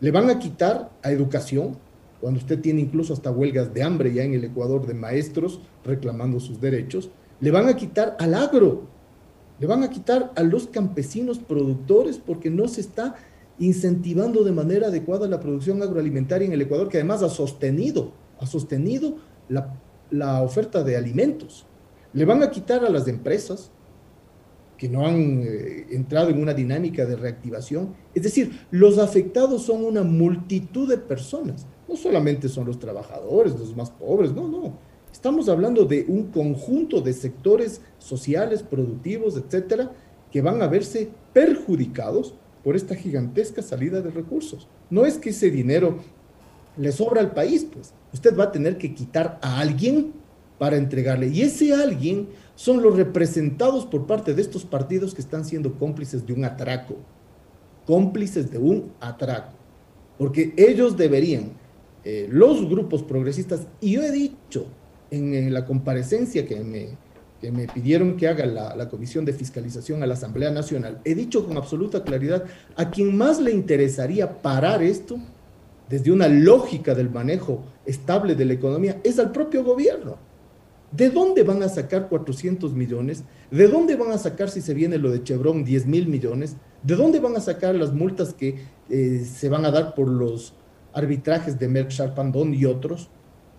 Le 0.00 0.10
van 0.10 0.28
a 0.28 0.40
quitar 0.40 0.90
a 1.04 1.12
educación, 1.12 1.76
cuando 2.20 2.40
usted 2.40 2.60
tiene 2.60 2.80
incluso 2.80 3.12
hasta 3.12 3.30
huelgas 3.30 3.72
de 3.72 3.84
hambre 3.84 4.12
ya 4.12 4.24
en 4.24 4.34
el 4.34 4.42
Ecuador 4.42 4.84
de 4.88 4.94
maestros 4.94 5.60
reclamando 5.84 6.40
sus 6.40 6.60
derechos. 6.60 7.08
Le 7.38 7.52
van 7.52 7.68
a 7.68 7.76
quitar 7.76 8.16
al 8.18 8.34
agro, 8.34 8.88
le 9.60 9.68
van 9.68 9.84
a 9.84 9.90
quitar 9.90 10.32
a 10.34 10.42
los 10.42 10.66
campesinos 10.66 11.38
productores 11.38 12.18
porque 12.18 12.50
no 12.50 12.66
se 12.66 12.80
está 12.80 13.14
incentivando 13.60 14.42
de 14.42 14.50
manera 14.50 14.88
adecuada 14.88 15.28
la 15.28 15.38
producción 15.38 15.80
agroalimentaria 15.80 16.46
en 16.46 16.54
el 16.54 16.62
Ecuador, 16.62 16.88
que 16.88 16.96
además 16.96 17.22
ha 17.22 17.28
sostenido 17.28 18.25
ha 18.38 18.46
sostenido 18.46 19.16
la, 19.48 19.74
la, 20.10 20.42
oferta 20.42 20.82
de 20.82 20.96
alimentos. 20.96 21.66
Le 22.12 22.24
van 22.24 22.42
a 22.42 22.50
quitar 22.50 22.84
a 22.84 22.90
las 22.90 23.08
empresas 23.08 23.70
que 24.76 24.88
no 24.88 25.06
han 25.06 25.42
eh, 25.42 25.86
entrado 25.90 26.30
en 26.30 26.40
una 26.40 26.54
dinámica 26.54 27.06
de 27.06 27.16
reactivación. 27.16 27.94
Es 28.14 28.22
decir, 28.22 28.66
los 28.70 28.98
afectados 28.98 29.62
son 29.62 29.84
una 29.84 30.02
multitud 30.02 30.88
de 30.88 30.98
personas. 30.98 31.66
No 31.88 31.96
solamente 31.96 32.48
son 32.48 32.66
los 32.66 32.78
trabajadores, 32.78 33.58
los 33.58 33.74
más 33.76 33.90
pobres, 33.90 34.32
no, 34.32 34.48
no. 34.48 34.78
Estamos 35.12 35.48
hablando 35.48 35.84
de 35.84 36.04
un 36.08 36.24
conjunto 36.24 37.00
de 37.00 37.14
sectores 37.14 37.80
sociales, 37.98 38.62
productivos, 38.62 39.36
etcétera, 39.36 39.92
que 40.30 40.42
van 40.42 40.60
a 40.60 40.66
verse 40.66 41.08
perjudicados 41.32 42.34
por 42.62 42.76
esta 42.76 42.94
gigantesca 42.94 43.62
salida 43.62 44.02
de 44.02 44.10
recursos. 44.10 44.68
No 44.90 45.06
es 45.06 45.16
que 45.16 45.30
ese 45.30 45.50
dinero 45.50 45.98
le 46.76 46.92
sobra 46.92 47.20
al 47.20 47.32
país, 47.32 47.66
pues 47.70 47.92
usted 48.12 48.36
va 48.36 48.44
a 48.44 48.52
tener 48.52 48.78
que 48.78 48.94
quitar 48.94 49.38
a 49.42 49.60
alguien 49.60 50.12
para 50.58 50.76
entregarle. 50.76 51.28
Y 51.28 51.42
ese 51.42 51.74
alguien 51.74 52.28
son 52.54 52.82
los 52.82 52.96
representados 52.96 53.86
por 53.86 54.06
parte 54.06 54.34
de 54.34 54.42
estos 54.42 54.64
partidos 54.64 55.14
que 55.14 55.20
están 55.20 55.44
siendo 55.44 55.74
cómplices 55.74 56.26
de 56.26 56.32
un 56.32 56.44
atraco. 56.44 56.96
Cómplices 57.86 58.50
de 58.50 58.58
un 58.58 58.92
atraco. 59.00 59.52
Porque 60.18 60.54
ellos 60.56 60.96
deberían, 60.96 61.52
eh, 62.04 62.26
los 62.30 62.68
grupos 62.68 63.02
progresistas, 63.02 63.66
y 63.80 63.92
yo 63.92 64.02
he 64.02 64.10
dicho 64.10 64.66
en, 65.10 65.52
la 65.52 65.66
comparecencia 65.66 66.46
que 66.46 66.60
me, 66.60 66.88
que 67.40 67.52
me 67.52 67.66
pidieron 67.66 68.16
que 68.16 68.26
haga 68.26 68.46
la, 68.46 68.74
la, 68.74 68.88
Comisión 68.88 69.24
de 69.24 69.34
Fiscalización 69.34 70.02
a 70.02 70.06
la 70.06 70.14
Asamblea 70.14 70.50
Nacional, 70.50 71.00
he 71.04 71.14
dicho 71.14 71.46
con 71.46 71.56
absoluta 71.58 72.02
claridad, 72.02 72.44
a 72.76 72.90
quien 72.90 73.16
más 73.16 73.40
le 73.40 73.52
interesaría 73.52 74.40
parar 74.40 74.82
esto 74.82 75.18
desde 75.88 76.12
una 76.12 76.28
lógica 76.28 76.94
del 76.94 77.10
manejo 77.10 77.64
estable 77.84 78.34
de 78.34 78.44
la 78.44 78.54
economía 78.54 79.00
es 79.04 79.18
al 79.18 79.32
propio 79.32 79.62
gobierno. 79.64 80.16
¿De 80.92 81.10
dónde 81.10 81.42
van 81.42 81.62
a 81.62 81.68
sacar 81.68 82.08
400 82.08 82.72
millones? 82.72 83.24
¿De 83.50 83.68
dónde 83.68 83.96
van 83.96 84.12
a 84.12 84.18
sacar, 84.18 84.48
si 84.48 84.60
se 84.60 84.72
viene 84.72 84.98
lo 84.98 85.10
de 85.10 85.22
Chevron, 85.22 85.64
10 85.64 85.86
mil 85.86 86.06
millones? 86.08 86.56
¿De 86.82 86.94
dónde 86.94 87.20
van 87.20 87.36
a 87.36 87.40
sacar 87.40 87.74
las 87.74 87.92
multas 87.92 88.32
que 88.32 88.56
eh, 88.88 89.24
se 89.24 89.48
van 89.48 89.64
a 89.64 89.70
dar 89.70 89.94
por 89.94 90.08
los 90.08 90.54
arbitrajes 90.92 91.58
de 91.58 91.68
Merck 91.68 91.90
Sharpandón 91.90 92.54
y 92.54 92.64
otros? 92.64 93.10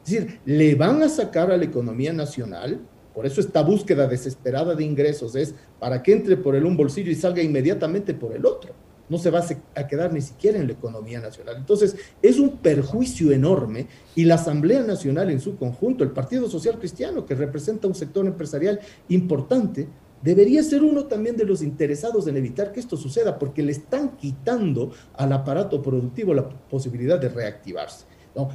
Es 0.06 0.12
decir, 0.12 0.40
le 0.46 0.76
van 0.76 1.04
a 1.04 1.10
sacar 1.10 1.52
a 1.52 1.58
la 1.58 1.66
economía 1.66 2.14
nacional, 2.14 2.80
por 3.14 3.26
eso 3.26 3.42
esta 3.42 3.62
búsqueda 3.62 4.08
desesperada 4.08 4.74
de 4.74 4.84
ingresos 4.84 5.36
es 5.36 5.54
para 5.80 6.02
que 6.02 6.14
entre 6.14 6.38
por 6.38 6.56
el 6.56 6.66
un 6.66 6.78
bolsillo 6.78 7.12
y 7.12 7.16
salga 7.16 7.42
inmediatamente 7.42 8.14
por 8.14 8.34
el 8.34 8.46
otro. 8.46 8.74
No 9.10 9.18
se 9.18 9.30
va 9.30 9.44
a 9.76 9.88
quedar 9.88 10.14
ni 10.14 10.22
siquiera 10.22 10.60
en 10.60 10.68
la 10.68 10.74
economía 10.74 11.20
nacional. 11.20 11.56
Entonces, 11.58 11.96
es 12.22 12.40
un 12.40 12.58
perjuicio 12.58 13.32
enorme 13.32 13.88
y 14.16 14.26
la 14.26 14.36
Asamblea 14.36 14.84
Nacional 14.84 15.30
en 15.32 15.40
su 15.40 15.58
conjunto, 15.58 16.04
el 16.04 16.12
Partido 16.12 16.50
Social 16.50 16.78
Cristiano, 16.80 17.26
que 17.26 17.36
representa 17.36 17.88
un 17.88 17.96
sector 17.96 18.26
empresarial 18.26 18.80
importante, 19.10 19.88
debería 20.22 20.64
ser 20.64 20.84
uno 20.84 21.06
también 21.06 21.38
de 21.38 21.46
los 21.46 21.62
interesados 21.62 22.28
en 22.28 22.38
evitar 22.38 22.72
que 22.72 22.80
esto 22.80 22.98
suceda, 22.98 23.38
porque 23.38 23.64
le 23.64 23.72
están 23.72 24.18
quitando 24.18 24.92
al 25.14 25.32
aparato 25.32 25.82
productivo 25.82 26.34
la 26.34 26.50
posibilidad 26.50 27.20
de 27.20 27.30
reactivarse. 27.30 28.06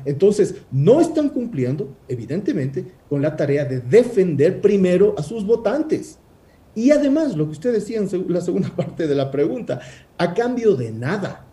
Entonces, 0.05 0.55
no 0.71 1.01
están 1.01 1.29
cumpliendo, 1.31 1.97
evidentemente, 2.07 2.87
con 3.09 3.21
la 3.21 3.35
tarea 3.37 3.65
de 3.65 3.81
defender 3.81 4.61
primero 4.61 5.15
a 5.19 5.23
sus 5.23 5.45
votantes. 5.45 6.19
Y 6.75 6.91
además, 6.91 7.37
lo 7.37 7.47
que 7.47 7.53
usted 7.53 7.73
decía 7.73 7.99
en 7.99 8.09
la 8.29 8.41
segunda 8.41 8.69
parte 8.77 9.07
de 9.07 9.15
la 9.15 9.31
pregunta, 9.31 9.81
a 10.19 10.35
cambio 10.35 10.75
de 10.75 10.91
nada, 10.91 11.47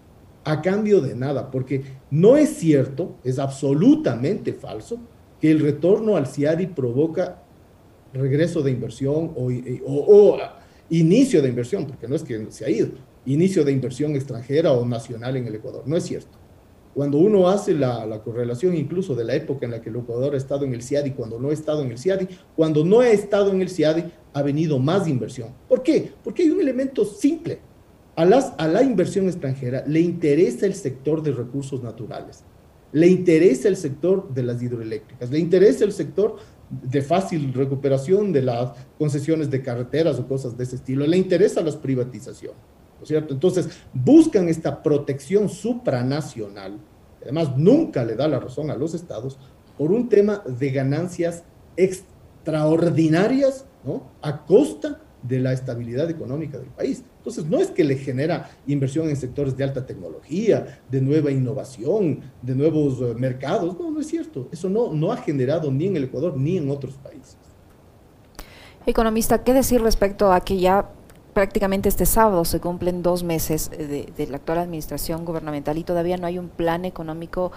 a 0.44 0.62
cambio 0.62 1.02
de 1.02 1.16
nada, 1.16 1.52
porque 1.52 1.84
no 2.10 2.38
es 2.38 2.50
cierto, 2.56 3.18
es 3.24 3.40
absolutamente 3.40 4.54
falso, 4.54 5.00
que 5.40 5.52
el 5.52 5.60
retorno 5.60 6.18
al 6.18 6.28
CIADI 6.28 6.68
provoca 6.68 7.44
regreso 8.14 8.62
de 8.62 8.72
inversión 8.72 9.32
o, 9.36 9.50
o, 9.86 10.38
inicio 10.90 11.42
de 11.42 11.50
inversión, 11.50 11.86
porque 11.86 12.08
no 12.08 12.16
es 12.16 12.24
que 12.24 12.48
se 12.50 12.66
ha 12.66 12.70
ido, 12.70 12.90
inicio 13.26 13.64
de 13.64 13.72
inversión 13.72 14.16
extranjera 14.16 14.72
o 14.74 14.86
nacional 14.86 15.38
en 15.38 15.48
el 15.48 15.56
Ecuador, 15.56 15.84
no 15.86 15.96
es 15.96 16.04
cierto. 16.04 16.39
Cuando 17.00 17.18
uno 17.18 17.48
hace 17.48 17.74
la, 17.76 18.06
la, 18.06 18.22
correlación 18.22 18.76
incluso 18.76 19.16
de 19.16 19.24
la 19.24 19.34
época 19.34 19.66
en 19.66 19.72
la 19.72 19.82
que 19.82 19.90
el 19.90 19.96
Ecuador 19.96 20.34
ha 20.34 20.38
estado 20.38 20.66
en 20.66 20.74
el 20.74 20.84
CIADI, 20.84 21.12
cuando 21.12 21.40
no 21.40 21.48
ha 21.48 21.54
estado 21.54 21.82
en 21.82 21.92
el 21.92 21.98
CIADI, 21.98 22.28
cuando 22.58 22.84
no 22.84 23.00
ha 23.00 23.08
estado 23.08 23.54
en 23.54 23.62
el 23.62 23.70
CIADI, 23.70 24.04
ha 24.34 24.42
venido 24.42 24.80
más 24.80 25.08
inversión. 25.08 25.48
¿Por 25.70 25.82
qué? 25.82 26.12
Porque 26.22 26.44
hay 26.44 26.50
un 26.50 26.60
elemento 26.60 27.06
simple. 27.06 27.60
A, 28.18 28.26
las, 28.26 28.54
a 28.58 28.68
la 28.68 28.84
inversión 28.84 29.28
extranjera 29.28 29.86
le 29.88 30.02
interesa 30.02 30.66
el 30.66 30.74
sector 30.74 31.24
de 31.24 31.32
recursos 31.32 31.82
naturales, 31.82 32.44
le 32.92 33.08
interesa 33.08 33.70
el 33.70 33.78
sector 33.78 34.34
de 34.34 34.44
las 34.44 34.62
hidroeléctricas, 34.62 35.32
le 35.32 35.40
interesa 35.40 35.86
el 35.86 35.94
sector 35.94 36.36
de 36.70 37.02
fácil 37.02 37.54
recuperación 37.54 38.34
de 38.34 38.42
las 38.42 38.74
concesiones 38.98 39.50
de 39.50 39.62
carreteras 39.62 40.20
o 40.20 40.28
cosas 40.28 40.58
de 40.58 40.66
ese 40.66 40.76
estilo, 40.76 41.08
le 41.08 41.16
interesa 41.16 41.62
las 41.62 41.78
privatizaciones, 41.78 42.60
¿no 42.98 43.04
es 43.04 43.08
cierto? 43.08 43.34
Entonces, 43.34 43.70
buscan 43.94 44.50
esta 44.50 44.84
protección 44.84 45.48
supranacional, 45.48 46.78
además 47.22 47.58
nunca 47.58 48.04
le 48.04 48.16
da 48.16 48.28
la 48.28 48.40
razón 48.40 48.72
a 48.72 48.76
los 48.76 48.94
estados, 48.94 49.38
por 49.78 49.92
un 49.92 50.10
tema 50.10 50.44
de 50.46 50.72
ganancias 50.72 51.44
extraordinarias 51.78 53.66
¿no? 53.84 54.04
A 54.22 54.46
costa 54.46 55.02
de 55.24 55.40
la 55.40 55.52
estabilidad 55.52 56.10
económica 56.10 56.58
del 56.58 56.70
país. 56.70 57.04
Entonces, 57.18 57.46
no 57.46 57.60
es 57.60 57.72
que 57.72 57.84
le 57.84 57.98
genera 57.98 58.50
inversión 58.68 59.10
en 59.10 59.18
sectores 59.18 59.56
de 59.58 59.64
alta 59.64 59.86
tecnología, 59.86 60.80
de 60.90 61.02
nueva 61.02 61.32
innovación, 61.32 62.22
de 62.42 62.56
nuevos 62.56 63.02
eh, 63.02 63.14
mercados. 63.16 63.78
No, 63.78 63.92
no 63.92 64.00
es 64.00 64.08
cierto. 64.08 64.48
Eso 64.52 64.70
no, 64.70 64.94
no 64.94 65.12
ha 65.12 65.18
generado 65.18 65.72
ni 65.72 65.88
en 65.88 65.98
el 65.98 66.06
Ecuador 66.06 66.38
ni 66.38 66.58
en 66.58 66.70
otros 66.70 66.94
países. 66.96 67.38
Economista, 68.86 69.44
¿qué 69.44 69.54
decir 69.54 69.82
respecto 69.82 70.32
a 70.32 70.42
que 70.42 70.58
ya 70.58 70.90
prácticamente 71.40 71.88
este 71.88 72.06
sábado 72.06 72.44
se 72.44 72.60
cumplen 72.60 73.02
dos 73.02 73.24
meses 73.24 73.70
de, 73.70 74.12
de, 74.18 74.28
la 74.28 74.36
actual 74.36 74.58
administración 74.58 75.24
gubernamental 75.24 75.78
y 75.78 75.86
todavía 75.86 76.18
no 76.18 76.28
hay 76.28 76.38
un 76.38 76.50
plan 76.50 76.84
económico 76.84 77.54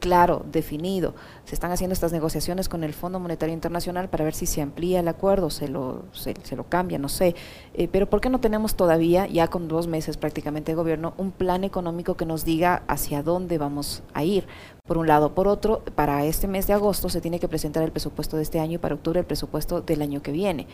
claro, 0.00 0.42
definido. 0.50 1.14
Se 1.44 1.54
están 1.54 1.70
haciendo 1.70 1.92
estas 1.92 2.12
negociaciones 2.12 2.70
con 2.70 2.82
el 2.82 2.94
Fondo 2.94 3.20
Monetario 3.20 3.52
Internacional 3.52 4.08
para 4.08 4.24
ver 4.24 4.32
si 4.32 4.46
se 4.46 4.62
amplía 4.62 5.00
el 5.00 5.08
acuerdo, 5.08 5.50
se 5.50 5.68
lo, 5.68 6.04
se, 6.12 6.56
lo 6.56 6.64
cambia, 6.64 6.98
no 6.98 7.10
sé. 7.10 7.34
Eh, 7.74 7.88
pero 7.92 8.08
¿por 8.08 8.22
qué 8.22 8.30
no 8.30 8.40
tenemos 8.40 8.74
todavía, 8.74 9.26
ya 9.26 9.48
con 9.48 9.68
dos 9.68 9.86
meses 9.86 10.16
prácticamente 10.16 10.72
de 10.72 10.76
gobierno, 10.76 11.12
un 11.18 11.30
plan 11.30 11.62
económico 11.62 12.14
que 12.14 12.24
nos 12.24 12.46
diga 12.46 12.84
hacia 12.88 13.22
dónde 13.22 13.58
vamos 13.58 14.02
a 14.14 14.24
ir? 14.24 14.46
Por 14.86 14.98
un 14.98 15.06
lado. 15.06 15.34
Por 15.34 15.48
otro, 15.48 15.82
para 15.94 16.24
este 16.24 16.46
mes 16.46 16.66
de 16.66 16.72
agosto 16.72 17.08
se 17.08 17.20
tiene 17.20 17.40
que 17.40 17.48
presentar 17.48 17.82
el 17.82 17.90
presupuesto 17.90 18.36
de 18.36 18.42
este 18.42 18.60
año 18.60 18.74
y 18.74 18.78
para 18.78 18.94
octubre 18.94 19.20
el 19.20 19.26
presupuesto 19.26 19.80
del 19.80 20.02
año 20.02 20.22
que 20.22 20.32
viene. 20.32 20.66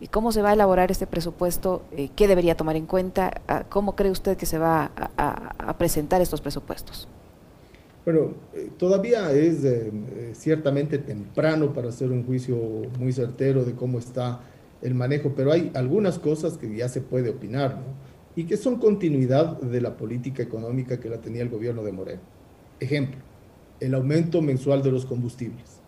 ¿Y 0.00 0.08
cómo 0.08 0.32
se 0.32 0.42
va 0.42 0.50
a 0.50 0.52
elaborar 0.54 0.90
este 0.90 1.06
presupuesto? 1.06 1.82
Eh, 1.92 2.10
¿Qué 2.16 2.26
debería 2.26 2.56
tomar 2.56 2.74
en 2.74 2.86
cuenta? 2.86 3.40
Ah, 3.46 3.64
¿Cómo 3.68 3.94
cree 3.94 4.10
usted 4.10 4.36
que 4.36 4.46
se 4.46 4.58
va 4.58 4.90
a 5.16 5.78
presentar 5.78 6.20
estos 6.20 6.40
presupuestos? 6.40 7.08
Bueno, 8.04 8.32
eh, 8.52 8.68
todavía 8.78 9.30
es 9.30 9.62
eh, 9.62 10.32
ciertamente 10.34 10.98
temprano 10.98 11.72
para 11.72 11.90
hacer 11.90 12.10
un 12.10 12.26
juicio 12.26 12.56
muy 12.98 13.12
certero 13.12 13.64
de 13.64 13.74
cómo 13.74 14.00
está 14.00 14.40
el 14.80 14.96
manejo, 14.96 15.34
pero 15.36 15.52
hay 15.52 15.70
algunas 15.74 16.18
cosas 16.18 16.58
que 16.58 16.74
ya 16.74 16.88
se 16.88 17.00
puede 17.00 17.30
opinar, 17.30 17.76
¿no? 17.76 18.12
Y 18.34 18.44
que 18.44 18.56
son 18.56 18.80
continuidad 18.80 19.60
de 19.60 19.80
la 19.80 19.96
política 19.96 20.42
económica 20.42 20.98
que 20.98 21.08
la 21.08 21.18
tenía 21.18 21.42
el 21.42 21.48
gobierno 21.48 21.84
de 21.84 21.92
Moreno. 21.92 22.22
Ejemplo, 22.80 23.20
el 23.82 23.94
aumento 23.94 24.40
mensual 24.40 24.80
de 24.82 24.92
los 24.92 25.04
combustibles. 25.04 25.80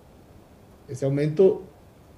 Ese 0.88 1.04
aumento 1.04 1.62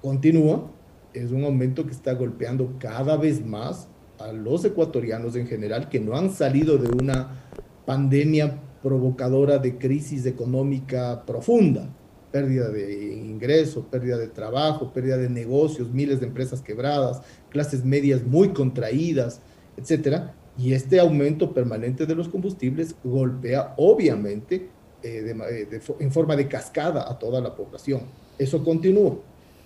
continúa, 0.01 0.71
es 1.13 1.31
un 1.31 1.43
aumento 1.43 1.85
que 1.85 1.91
está 1.91 2.13
golpeando 2.13 2.73
cada 2.79 3.15
vez 3.15 3.45
más 3.45 3.87
a 4.19 4.31
los 4.31 4.65
ecuatorianos 4.65 5.35
en 5.35 5.45
general 5.45 5.87
que 5.87 5.99
no 5.99 6.15
han 6.15 6.31
salido 6.31 6.77
de 6.79 6.89
una 6.89 7.43
pandemia 7.85 8.59
provocadora 8.81 9.59
de 9.59 9.77
crisis 9.77 10.25
económica 10.25 11.23
profunda, 11.25 11.87
pérdida 12.31 12.69
de 12.69 13.15
ingreso, 13.15 13.85
pérdida 13.85 14.17
de 14.17 14.27
trabajo, 14.27 14.91
pérdida 14.91 15.17
de 15.17 15.29
negocios, 15.29 15.91
miles 15.91 16.19
de 16.19 16.25
empresas 16.25 16.61
quebradas, 16.61 17.21
clases 17.49 17.85
medias 17.85 18.23
muy 18.23 18.49
contraídas, 18.49 19.41
etcétera. 19.77 20.33
Y 20.57 20.73
este 20.73 20.99
aumento 20.99 21.53
permanente 21.53 22.07
de 22.07 22.15
los 22.15 22.29
combustibles 22.29 22.95
golpea 23.03 23.75
obviamente 23.77 24.69
eh, 25.07 25.69
eh, 25.71 25.81
en 25.99 26.11
forma 26.11 26.35
de 26.35 26.47
cascada 26.47 27.09
a 27.09 27.17
toda 27.17 27.41
la 27.41 27.55
población. 27.55 28.01
Eso 28.37 28.63
continúa. 28.63 29.17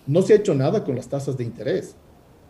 No 0.08 0.22
se 0.22 0.34
ha 0.34 0.36
hecho 0.38 0.54
nada 0.54 0.84
con 0.84 0.96
las 0.96 1.08
tasas 1.08 1.38
de 1.38 1.44
interés. 1.44 1.96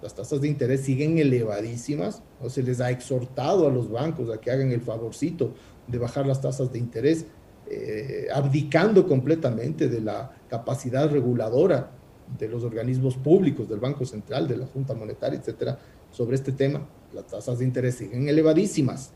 Las 0.01 0.15
tasas 0.15 0.41
de 0.41 0.47
interés 0.47 0.82
siguen 0.82 1.17
elevadísimas. 1.17 2.21
Se 2.47 2.63
les 2.63 2.82
ha 2.82 2.89
exhortado 2.89 3.67
a 3.67 3.71
los 3.71 3.89
bancos 3.89 4.30
a 4.30 4.39
que 4.39 4.51
hagan 4.51 4.71
el 4.71 4.82
favorcito 4.82 5.54
de 5.88 5.97
bajar 5.97 6.25
las 6.25 6.41
tasas 6.41 6.71
de 6.71 6.80
interés, 6.80 7.25
eh, 7.69 8.27
abdicando 8.34 9.08
completamente 9.08 9.88
de 9.88 10.01
la 10.01 10.32
capacidad 10.49 11.10
reguladora 11.10 11.91
de 12.38 12.47
los 12.47 12.63
organismos 12.63 13.17
públicos, 13.17 13.67
del 13.69 13.80
Banco 13.80 14.06
Central, 14.06 14.47
de 14.47 14.58
la 14.58 14.65
Junta 14.65 14.93
Monetaria, 14.93 15.39
etcétera, 15.39 15.77
sobre 16.12 16.36
este 16.36 16.51
tema. 16.51 16.88
Las 17.13 17.27
tasas 17.27 17.60
de 17.60 17.65
interés 17.65 17.95
siguen 17.95 18.30
elevadísimas, 18.30 19.12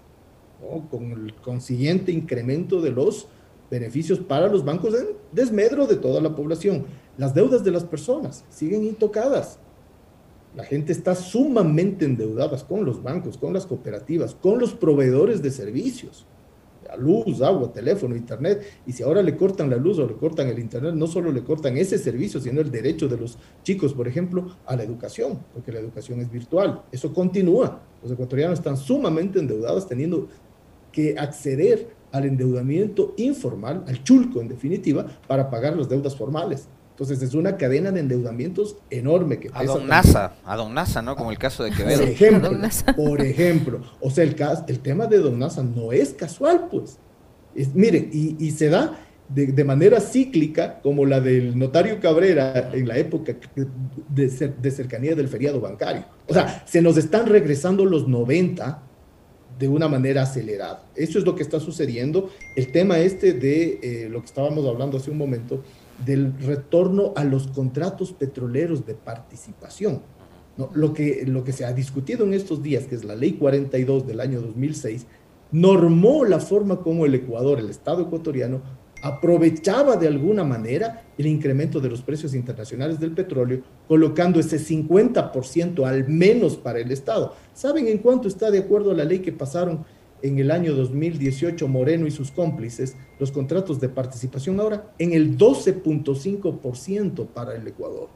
con 0.90 1.12
el 1.12 1.34
consiguiente 1.36 2.12
incremento 2.12 2.82
de 2.82 2.92
los 2.92 3.28
beneficios 3.70 4.20
para 4.20 4.48
los 4.48 4.64
bancos 4.64 4.94
en 4.94 5.08
desmedro 5.32 5.88
de 5.88 5.96
toda 5.96 6.22
la 6.22 6.36
población. 6.36 6.86
Las 7.18 7.34
deudas 7.34 7.64
de 7.64 7.72
las 7.72 7.84
personas 7.84 8.44
siguen 8.50 8.84
intocadas. 8.84 9.60
La 10.56 10.64
gente 10.64 10.92
está 10.92 11.16
sumamente 11.16 12.06
endeudada 12.06 12.58
con 12.66 12.86
los 12.86 13.04
bancos, 13.04 13.38
con 13.38 13.54
las 13.54 13.66
cooperativas, 13.66 14.36
con 14.36 14.60
los 14.60 14.74
proveedores 14.74 15.42
de 15.42 15.52
servicios 15.52 16.26
luz, 16.98 17.42
agua, 17.42 17.72
teléfono, 17.72 18.16
internet, 18.16 18.64
y 18.86 18.92
si 18.92 19.04
ahora 19.04 19.22
le 19.22 19.36
cortan 19.36 19.70
la 19.70 19.78
luz 19.78 20.00
o 20.00 20.08
le 20.08 20.16
cortan 20.16 20.48
el 20.48 20.60
internet, 20.60 20.94
no 20.96 21.08
solo 21.08 21.32
le 21.32 21.44
cortan 21.44 21.78
ese 21.78 21.98
servicio, 21.98 22.40
sino 22.40 22.62
el 22.62 22.72
derecho 22.72 23.08
de 23.08 23.18
los 23.18 23.38
chicos, 23.64 23.94
por 23.94 24.08
ejemplo, 24.08 24.56
a 24.66 24.76
la 24.76 24.84
educación, 24.84 25.40
porque 25.54 25.72
la 25.72 25.80
educación 25.80 26.20
es 26.22 26.32
virtual. 26.32 26.84
Eso 26.92 27.14
continúa. 27.14 27.82
Los 28.02 28.12
ecuatorianos 28.12 28.60
están 28.60 28.78
sumamente 28.78 29.40
endeudados, 29.40 29.88
teniendo 29.88 30.28
que 30.92 31.18
acceder 31.18 31.90
al 32.16 32.26
endeudamiento 32.26 33.14
informal, 33.18 33.84
al 33.88 34.02
chulco 34.04 34.40
en 34.40 34.48
definitiva, 34.48 35.06
para 35.28 35.50
pagar 35.50 35.76
las 35.76 35.90
deudas 35.90 36.16
formales. 36.16 36.70
Entonces 36.92 37.22
es 37.22 37.34
una 37.34 37.58
cadena 37.58 37.92
de 37.92 38.00
endeudamientos 38.00 38.78
enorme 38.90 39.38
que 39.38 39.50
pesa. 39.50 39.60
A 39.60 39.66
Don 39.66 39.86
NASA, 39.86 40.34
a 40.46 40.56
Don 40.56 40.74
NASA, 40.74 41.02
¿no? 41.02 41.18
Como 41.18 41.30
el 41.30 41.38
caso 41.38 41.66
de 41.66 41.72
Quevedo. 41.72 42.00
Por 42.00 42.08
ejemplo, 42.10 42.52
por 42.96 43.22
ejemplo. 43.22 43.82
O 44.00 44.10
sea, 44.10 44.24
el, 44.24 44.34
el 44.70 44.80
tema 44.80 45.08
de 45.08 45.18
Don 45.18 45.38
NASA 45.38 45.62
no 45.62 45.92
es 45.92 46.14
casual, 46.14 46.70
pues. 46.72 46.98
Es, 47.54 47.76
mire, 47.76 48.10
y, 48.14 48.50
se 48.52 48.70
da 48.70 48.98
de, 49.28 49.48
de, 49.48 49.64
manera 49.66 50.00
cíclica, 50.00 50.80
como 50.82 51.06
la 51.06 51.20
del 51.20 51.60
notario 51.60 52.00
Cabrera 52.00 52.70
en 52.72 52.88
la 52.88 52.98
época 52.98 53.36
de, 54.08 54.54
de, 54.62 54.72
cercanía 54.72 55.16
del 55.16 55.28
feriado 55.28 55.60
bancario. 55.60 56.06
O 56.30 56.34
sea, 56.34 56.64
se 56.66 56.82
nos 56.82 56.96
están 56.96 57.26
regresando 57.26 57.84
los 57.84 58.08
90 58.08 58.82
de 59.58 59.68
una 59.68 59.88
manera 59.88 60.24
acelerada. 60.24 60.84
Eso 60.96 61.18
es 61.18 61.26
lo 61.26 61.36
que 61.36 61.44
está 61.44 61.60
sucediendo. 61.60 62.30
El 62.56 62.72
tema 62.72 63.00
este 63.00 63.34
de 63.34 63.80
eh, 63.82 64.10
lo 64.10 64.20
que 64.20 64.26
estábamos 64.26 64.66
hablando 64.66 64.98
hace 64.98 65.12
un 65.12 65.18
momento, 65.18 65.64
del 66.04 66.38
retorno 66.40 67.14
a 67.16 67.24
los 67.24 67.48
contratos 67.48 68.12
petroleros 68.12 68.86
de 68.86 68.96
participación. 68.96 70.02
Lo, 70.74 70.94
que, 70.94 71.26
lo 71.28 71.44
que 71.44 71.52
se 71.52 71.66
ha 71.66 71.74
discutido 71.74 72.26
en 72.26 72.34
estos 72.34 72.64
días, 72.64 72.86
que 72.86 72.96
es 72.96 73.04
la 73.04 73.16
ley 73.16 73.34
42 73.34 74.08
del 74.08 74.22
año 74.22 74.40
2006, 74.42 75.06
normó 75.52 76.24
la 76.24 76.40
forma 76.40 76.82
como 76.82 77.06
el 77.06 77.14
Ecuador, 77.14 77.60
el 77.60 77.70
Estado 77.70 78.04
ecuatoriano, 78.04 78.62
aprovechaba 79.06 79.96
de 79.98 80.08
alguna 80.08 80.44
manera 80.44 81.04
el 81.16 81.28
incremento 81.28 81.80
de 81.80 81.90
los 81.90 82.02
precios 82.02 82.34
internacionales 82.34 83.00
del 83.00 83.12
petróleo, 83.12 83.62
colocando 83.88 84.40
ese 84.40 84.58
50% 84.58 85.88
al 85.88 86.08
menos 86.08 86.58
para 86.58 86.80
el 86.80 86.92
Estado. 86.92 87.36
¿Saben 87.54 87.88
en 87.88 88.00
cuánto 88.00 88.28
está 88.28 88.50
de 88.50 88.58
acuerdo 88.58 88.90
a 88.90 88.96
la 88.96 89.06
ley 89.06 89.20
que 89.20 89.32
pasaron 89.32 89.86
en 90.24 90.40
el 90.40 90.50
año 90.50 90.74
2018 90.74 91.68
Moreno 91.68 92.08
y 92.08 92.12
sus 92.12 92.32
cómplices 92.32 92.98
los 93.20 93.32
contratos 93.32 93.80
de 93.80 93.90
participación 93.90 94.60
ahora 94.60 94.92
en 94.98 95.14
el 95.14 95.38
12.5% 95.38 97.28
para 97.28 97.54
el 97.54 97.68
Ecuador. 97.68 98.10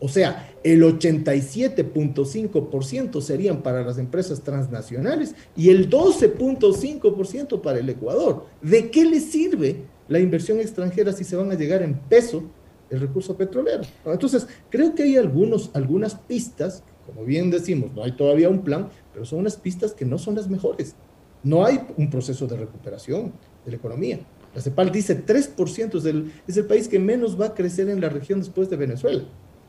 O 0.00 0.08
sea, 0.08 0.50
el 0.64 0.82
87.5% 0.82 3.20
serían 3.20 3.62
para 3.62 3.84
las 3.84 3.98
empresas 3.98 4.40
transnacionales 4.40 5.34
y 5.54 5.68
el 5.68 5.90
12.5% 5.90 7.60
para 7.60 7.80
el 7.80 7.90
Ecuador. 7.90 8.46
¿De 8.62 8.90
qué 8.90 9.04
le 9.04 9.20
sirve 9.20 9.92
la 10.12 10.20
inversión 10.20 10.60
extranjera 10.60 11.12
si 11.12 11.24
se 11.24 11.36
van 11.36 11.50
a 11.50 11.54
llegar 11.54 11.82
en 11.82 11.94
peso 11.94 12.44
el 12.90 13.00
recurso 13.00 13.36
petrolero? 13.36 13.82
Entonces, 14.04 14.46
creo 14.70 14.94
que 14.94 15.04
hay 15.04 15.16
algunos, 15.16 15.70
algunas 15.74 16.14
pistas, 16.14 16.84
como 17.06 17.24
bien 17.24 17.50
decimos, 17.50 17.90
no 17.94 18.04
hay 18.04 18.12
todavía 18.12 18.48
un 18.48 18.62
plan, 18.62 18.88
pero 19.12 19.24
son 19.24 19.40
unas 19.40 19.56
pistas 19.56 19.92
que 19.92 20.04
no 20.04 20.18
son 20.18 20.34
las 20.34 20.48
mejores. 20.48 20.94
No 21.42 21.64
hay 21.64 21.80
un 21.96 22.08
proceso 22.08 22.46
de 22.46 22.56
recuperación 22.56 23.32
de 23.64 23.72
la 23.72 23.76
economía. 23.76 24.20
La 24.54 24.60
CEPAL 24.60 24.92
dice 24.92 25.24
3% 25.24 25.98
es 25.98 26.04
el, 26.04 26.32
es 26.46 26.56
el 26.56 26.66
país 26.66 26.86
que 26.86 26.98
menos 26.98 27.40
va 27.40 27.46
a 27.46 27.54
crecer 27.54 27.88
en 27.88 28.00
la 28.00 28.08
región 28.08 28.40
después 28.40 28.68
de 28.68 28.76
Venezuela. 28.76 29.24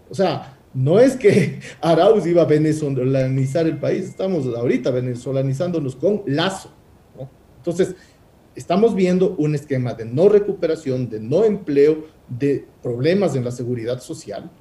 O 0.10 0.16
sea, 0.16 0.58
no 0.74 1.00
es 1.00 1.16
que 1.16 1.60
Arauz 1.82 2.26
iba 2.28 2.42
a 2.42 2.46
venezolanizar 2.46 3.66
el 3.66 3.78
país, 3.78 4.06
estamos 4.06 4.46
ahorita 4.46 4.92
venezolanizándonos 4.92 5.96
con 5.96 6.24
Lazo. 6.26 6.70
Entonces, 7.58 7.96
estamos 8.56 8.96
viendo 8.96 9.36
un 9.38 9.56
esquema 9.56 9.94
de 9.94 10.06
no 10.06 10.30
recuperación, 10.30 11.10
de 11.10 11.20
no 11.20 11.44
empleo, 11.44 12.06
de 12.28 12.66
problemas 12.82 13.36
en 13.36 13.44
la 13.44 13.52
seguridad 13.52 14.00
social 14.00 14.52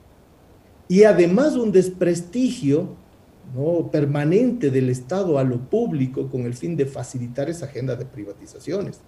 y 0.88 1.04
además 1.04 1.54
un 1.54 1.72
desprestigio 1.72 2.96
¿no? 3.54 3.90
permanente 3.90 4.70
del 4.70 4.90
Estado 4.90 5.38
a 5.38 5.44
lo 5.44 5.58
público 5.58 6.28
con 6.28 6.42
el 6.42 6.54
fin 6.54 6.76
de 6.76 6.86
facilitar 6.86 7.48
esa 7.48 7.66
agenda 7.66 7.96
de 7.96 8.04
privatizaciones. 8.04 9.00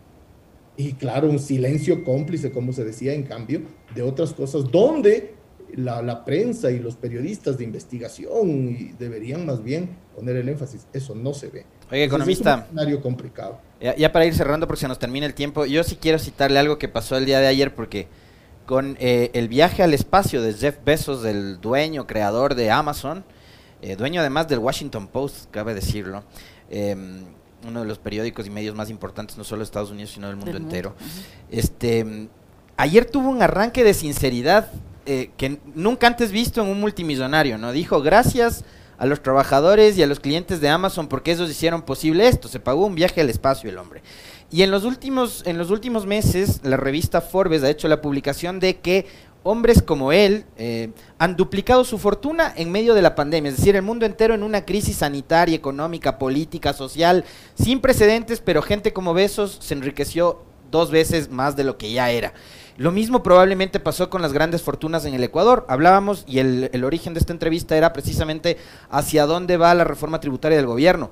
Y 0.76 0.94
claro, 0.94 1.30
un 1.30 1.38
silencio 1.38 2.02
cómplice, 2.02 2.50
como 2.50 2.72
se 2.72 2.84
decía, 2.84 3.12
en 3.12 3.22
cambio, 3.22 3.62
de 3.94 4.02
otras 4.02 4.32
cosas, 4.32 4.70
donde 4.70 5.34
la, 5.76 6.24
prensa 6.24 6.70
y 6.70 6.78
los 6.78 6.96
periodistas 6.96 7.58
de 7.58 7.64
investigación 7.64 8.96
deberían 8.98 9.46
más 9.46 9.62
bien 9.62 9.90
poner 10.14 10.36
el 10.36 10.48
énfasis. 10.48 10.86
Eso 10.92 11.14
no 11.14 11.34
se 11.34 11.48
ve. 11.48 11.66
Oye, 11.90 12.04
economista. 12.04 12.50
Es 12.50 12.56
un 12.56 12.64
escenario 12.64 13.00
complicado. 13.00 13.58
Ya, 13.98 14.12
para 14.12 14.24
ir 14.24 14.34
cerrando, 14.34 14.66
porque 14.66 14.80
se 14.80 14.88
nos 14.88 14.98
termina 14.98 15.26
el 15.26 15.34
tiempo, 15.34 15.66
yo 15.66 15.84
sí 15.84 15.96
quiero 15.96 16.18
citarle 16.18 16.58
algo 16.58 16.78
que 16.78 16.88
pasó 16.88 17.16
el 17.16 17.26
día 17.26 17.40
de 17.40 17.46
ayer, 17.46 17.74
porque 17.74 18.08
con 18.66 18.96
eh, 18.98 19.30
el 19.34 19.48
viaje 19.48 19.82
al 19.82 19.92
espacio 19.92 20.40
de 20.40 20.54
Jeff 20.54 20.78
Bezos, 20.84 21.22
del 21.22 21.60
dueño, 21.60 22.06
creador 22.06 22.54
de 22.54 22.70
Amazon, 22.70 23.24
eh, 23.82 23.96
dueño 23.96 24.20
además 24.20 24.48
del 24.48 24.60
Washington 24.60 25.08
Post, 25.08 25.50
cabe 25.50 25.74
decirlo, 25.74 26.24
em, 26.70 27.24
uno 27.66 27.80
de 27.80 27.86
los 27.86 27.98
periódicos 27.98 28.46
y 28.46 28.50
medios 28.50 28.74
más 28.74 28.88
importantes, 28.88 29.36
no 29.36 29.44
solo 29.44 29.58
de 29.58 29.64
Estados 29.64 29.90
Unidos, 29.90 30.12
sino 30.12 30.28
del 30.28 30.36
mundo 30.36 30.56
entero. 30.56 30.94
Este, 31.50 32.28
ayer 32.76 33.04
tuvo 33.04 33.28
un 33.28 33.42
arranque 33.42 33.84
de 33.84 33.92
sinceridad 33.92 34.70
eh, 35.06 35.30
que 35.36 35.58
nunca 35.74 36.06
antes 36.06 36.30
visto 36.30 36.62
en 36.62 36.68
un 36.68 36.80
multimillonario, 36.80 37.58
¿no? 37.58 37.72
Dijo, 37.72 38.02
gracias 38.02 38.64
a 38.98 39.06
los 39.06 39.22
trabajadores 39.22 39.98
y 39.98 40.02
a 40.02 40.06
los 40.06 40.20
clientes 40.20 40.60
de 40.60 40.68
Amazon 40.68 41.08
porque 41.08 41.32
ellos 41.32 41.50
hicieron 41.50 41.82
posible 41.82 42.28
esto. 42.28 42.48
Se 42.48 42.60
pagó 42.60 42.86
un 42.86 42.94
viaje 42.94 43.20
al 43.20 43.30
espacio 43.30 43.68
el 43.68 43.78
hombre. 43.78 44.02
Y 44.50 44.62
en 44.62 44.70
los 44.70 44.84
últimos, 44.84 45.42
en 45.46 45.58
los 45.58 45.70
últimos 45.70 46.06
meses, 46.06 46.60
la 46.62 46.76
revista 46.76 47.20
Forbes 47.20 47.62
ha 47.64 47.70
hecho 47.70 47.88
la 47.88 48.00
publicación 48.00 48.60
de 48.60 48.78
que 48.78 49.06
hombres 49.42 49.82
como 49.82 50.10
él 50.10 50.44
eh, 50.56 50.90
han 51.18 51.36
duplicado 51.36 51.84
su 51.84 51.98
fortuna 51.98 52.52
en 52.56 52.72
medio 52.72 52.94
de 52.94 53.02
la 53.02 53.14
pandemia, 53.14 53.50
es 53.50 53.58
decir, 53.58 53.76
el 53.76 53.82
mundo 53.82 54.06
entero 54.06 54.34
en 54.34 54.42
una 54.42 54.64
crisis 54.64 54.96
sanitaria, 54.96 55.54
económica, 55.54 56.18
política, 56.18 56.72
social, 56.72 57.24
sin 57.54 57.80
precedentes, 57.80 58.40
pero 58.40 58.62
gente 58.62 58.92
como 58.92 59.12
Besos 59.12 59.58
se 59.60 59.74
enriqueció 59.74 60.42
dos 60.74 60.90
veces 60.90 61.30
más 61.30 61.56
de 61.56 61.64
lo 61.64 61.78
que 61.78 61.92
ya 61.92 62.10
era. 62.10 62.34
Lo 62.76 62.90
mismo 62.90 63.22
probablemente 63.22 63.78
pasó 63.78 64.10
con 64.10 64.20
las 64.20 64.32
grandes 64.32 64.60
fortunas 64.60 65.04
en 65.04 65.14
el 65.14 65.22
Ecuador. 65.22 65.64
Hablábamos 65.68 66.24
y 66.26 66.40
el, 66.40 66.84
origen 66.84 67.14
de 67.14 67.20
esta 67.20 67.32
entrevista 67.32 67.76
era 67.76 67.92
precisamente 67.92 68.56
hacia 68.90 69.26
dónde 69.26 69.56
va 69.56 69.72
la 69.74 69.84
reforma 69.84 70.18
tributaria 70.18 70.58
del 70.58 70.66
gobierno. 70.66 71.10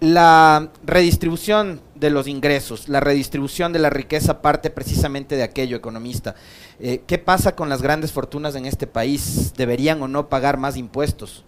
La 0.00 0.70
redistribución 0.86 1.82
de 1.94 2.08
los 2.08 2.26
ingresos, 2.26 2.88
la 2.88 3.00
redistribución 3.00 3.72
de 3.72 3.80
la 3.80 3.90
riqueza 3.90 4.40
parte 4.40 4.70
precisamente 4.70 5.36
de 5.36 5.42
aquello, 5.42 5.76
economista. 5.76 6.34
Eh, 6.80 7.02
¿Qué 7.06 7.18
pasa 7.18 7.54
con 7.54 7.68
las 7.68 7.82
grandes 7.82 8.12
fortunas 8.12 8.54
en 8.54 8.64
este 8.64 8.86
país? 8.86 9.52
¿Deberían 9.56 10.00
o 10.00 10.08
no 10.08 10.28
pagar 10.28 10.56
más 10.56 10.76
impuestos? 10.78 11.44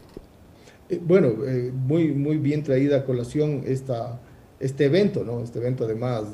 Eh, 0.90 1.00
bueno, 1.00 1.29
eh, 1.46 1.72
muy, 1.72 2.09
muy 2.09 2.37
bien 2.37 2.62
traída 2.62 2.98
a 2.98 3.05
colación 3.05 3.62
esta, 3.64 4.18
este 4.61 4.85
evento, 4.85 5.25
¿no? 5.25 5.42
Este 5.42 5.59
evento 5.59 5.85
además 5.85 6.25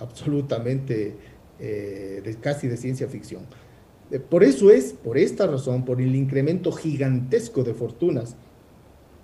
absolutamente 0.00 1.14
eh, 1.60 2.22
de, 2.24 2.34
casi 2.36 2.66
de 2.66 2.76
ciencia 2.76 3.08
ficción. 3.08 3.42
Eh, 4.10 4.18
por 4.18 4.42
eso 4.42 4.70
es, 4.70 4.92
por 4.92 5.18
esta 5.18 5.46
razón, 5.46 5.84
por 5.84 6.00
el 6.00 6.16
incremento 6.16 6.72
gigantesco 6.72 7.62
de 7.62 7.74
fortunas 7.74 8.36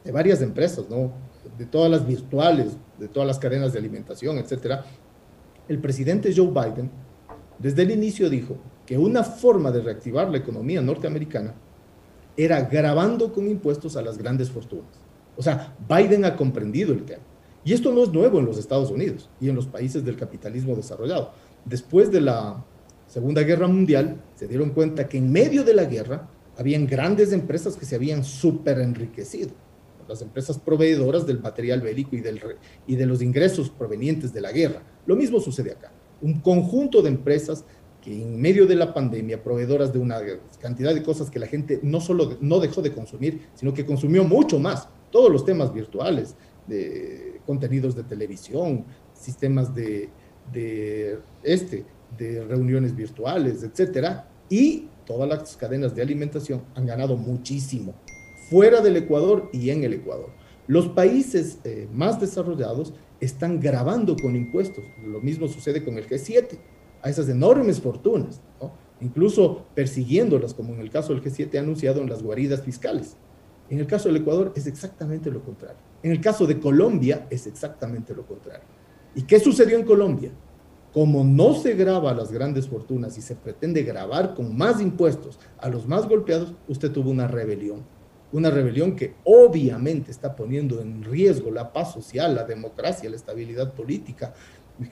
de 0.05 0.13
varias 0.13 0.43
empresas, 0.43 0.91
¿no? 0.91 1.13
de 1.57 1.67
todas 1.67 1.91
las 1.91 2.07
virtuales, 2.07 2.77
de 2.99 3.09
todas 3.09 3.27
las 3.27 3.39
cadenas 3.39 3.73
de 3.73 3.79
alimentación, 3.79 4.39
etcétera, 4.39 4.85
el 5.69 5.79
presidente 5.79 6.33
Joe 6.35 6.49
Biden 6.49 6.91
desde 7.59 7.83
el 7.83 7.91
inicio 7.93 8.29
dijo 8.29 8.57
que 8.85 8.99
una 8.99 9.23
forma 9.23 9.71
de 9.71 9.81
reactivar 9.81 10.29
la 10.29 10.39
economía 10.39 10.83
norteamericana 10.83 11.55
era 12.37 12.63
grabando 12.63 13.33
con 13.33 13.47
impuestos 13.47 13.97
a 13.97 14.03
las 14.03 14.19
grandes 14.19 14.51
fortunas. 14.51 14.91
O 15.37 15.43
sea, 15.43 15.75
Biden 15.89 16.25
ha 16.25 16.37
comprendido 16.37 16.93
el 16.93 17.05
tema. 17.05 17.23
Y 17.65 17.73
esto 17.73 17.93
no 17.93 18.03
es 18.03 18.13
nuevo 18.13 18.39
en 18.39 18.47
los 18.47 18.59
Estados 18.59 18.91
Unidos 18.91 19.31
y 19.41 19.49
en 19.49 19.57
los 19.57 19.67
países 19.67 20.05
del 20.05 20.17
capitalismo 20.17 20.77
desarrollado 20.77 21.33
después 21.65 22.11
de 22.11 22.21
la 22.21 22.65
Segunda 23.07 23.43
Guerra 23.43 23.67
Mundial, 23.67 24.21
se 24.35 24.47
dieron 24.47 24.71
cuenta 24.71 25.09
que 25.09 25.19
en 25.19 25.31
medio 25.31 25.65
de 25.65 25.75
la 25.75 25.85
guerra 25.85 26.29
habían 26.57 26.87
grandes 26.87 27.33
empresas 27.33 27.77
que 27.77 27.87
se 27.87 27.97
habían 27.97 28.25
súper 28.25 28.79
enriquecido. 28.79 29.51
Las 30.09 30.21
empresas 30.21 30.59
proveedoras 30.59 31.27
del 31.27 31.41
material 31.41 31.81
bélico 31.81 32.15
y, 32.15 32.21
del, 32.21 32.41
y 32.87 32.97
de 32.97 33.07
los 33.07 33.23
ingresos 33.23 33.71
provenientes 33.71 34.33
de 34.33 34.41
la 34.43 34.53
guerra. 34.53 34.83
Lo 35.07 35.17
mismo 35.17 35.41
sucede 35.41 35.73
acá. 35.73 35.91
Un 36.21 36.41
conjunto 36.41 37.01
de 37.01 37.09
empresas 37.09 37.65
que 38.03 38.21
en 38.21 38.39
medio 38.39 38.67
de 38.67 38.77
la 38.77 38.93
pandemia, 38.93 39.43
proveedoras 39.43 39.93
de 39.95 39.99
una 39.99 40.21
cantidad 40.61 40.95
de 40.95 41.03
cosas 41.03 41.31
que 41.31 41.39
la 41.39 41.47
gente 41.47 41.81
no 41.83 42.03
solo 42.03 42.37
no 42.41 42.61
dejó 42.61 42.83
de 42.83 42.93
consumir, 42.93 43.49
sino 43.55 43.73
que 43.73 43.87
consumió 43.87 44.25
mucho 44.25 44.59
más. 44.59 44.89
Todos 45.11 45.33
los 45.33 45.45
temas 45.47 45.73
virtuales, 45.73 46.35
de 46.67 47.41
contenidos 47.47 47.95
de 47.95 48.05
televisión, 48.05 48.85
sistemas 49.13 49.75
de, 49.75 50.09
este, 51.43 51.85
de 52.19 52.45
reuniones 52.45 52.95
virtuales, 52.95 53.63
etcétera, 53.63 54.29
y 54.49 54.89
todas 55.07 55.29
las 55.29 55.57
cadenas 55.57 55.95
de 55.95 56.03
alimentación 56.03 56.63
han 56.75 56.87
ganado 56.87 57.17
muchísimo, 57.17 57.95
fuera 58.51 58.81
del 58.81 58.97
Ecuador 58.97 59.51
y 59.53 59.71
en 59.71 59.85
el 59.85 59.95
Ecuador. 59.95 60.31
Los 60.67 60.89
países 60.89 61.59
eh, 61.65 61.89
más 61.93 62.21
desarrollados 62.21 62.95
están 63.21 63.61
grabando 63.61 64.17
con 64.17 64.35
impuestos. 64.35 64.85
Lo 65.07 65.21
mismo 65.21 65.49
sucede 65.49 65.85
con 65.85 65.99
el 65.99 66.09
G7, 66.09 66.59
a 67.03 67.11
esas 67.11 67.29
enormes 67.29 67.81
fortunas, 67.81 68.41
incluso 69.01 69.67
persiguiéndolas, 69.75 70.55
como 70.55 70.73
en 70.73 70.81
el 70.81 70.91
caso 70.91 71.13
del 71.13 71.23
G7 71.23 71.57
ha 71.57 71.61
anunciado 71.61 72.01
en 72.01 72.09
las 72.09 72.23
guaridas 72.23 72.63
fiscales. 72.63 73.17
En 73.71 73.79
el 73.79 73.87
caso 73.87 74.09
del 74.09 74.19
Ecuador 74.19 74.53
es 74.55 74.67
exactamente 74.67 75.31
lo 75.31 75.43
contrario. 75.43 75.79
En 76.03 76.13
el 76.13 76.21
caso 76.21 76.47
de 76.47 76.61
Colombia 76.61 77.27
es 77.31 77.47
exactamente 77.47 78.15
lo 78.15 78.27
contrario. 78.27 78.67
¿Y 79.15 79.23
qué 79.23 79.41
sucedió 79.41 79.79
en 79.79 79.85
Colombia? 79.85 80.33
Como 80.93 81.25
no 81.25 81.55
se 81.55 81.75
graba 81.75 82.15
las 82.15 82.31
grandes 82.31 82.69
fortunas 82.69 83.17
y 83.19 83.23
se 83.23 83.35
pretende 83.35 83.83
grabar 83.83 84.35
con 84.35 84.57
más 84.57 84.81
impuestos 84.81 85.39
a 85.59 85.69
los 85.69 85.89
más 85.89 86.07
golpeados, 86.07 86.53
usted 86.69 86.93
tuvo 86.93 87.11
una 87.11 87.27
rebelión. 87.27 87.83
Una 88.33 88.51
rebelión 88.51 88.97
que 88.97 89.15
obviamente 89.25 90.11
está 90.11 90.37
poniendo 90.37 90.81
en 90.81 91.03
riesgo 91.03 91.51
la 91.51 91.73
paz 91.73 91.93
social, 91.93 92.35
la 92.35 92.45
democracia, 92.45 93.09
la 93.09 93.17
estabilidad 93.17 93.73
política, 93.75 94.35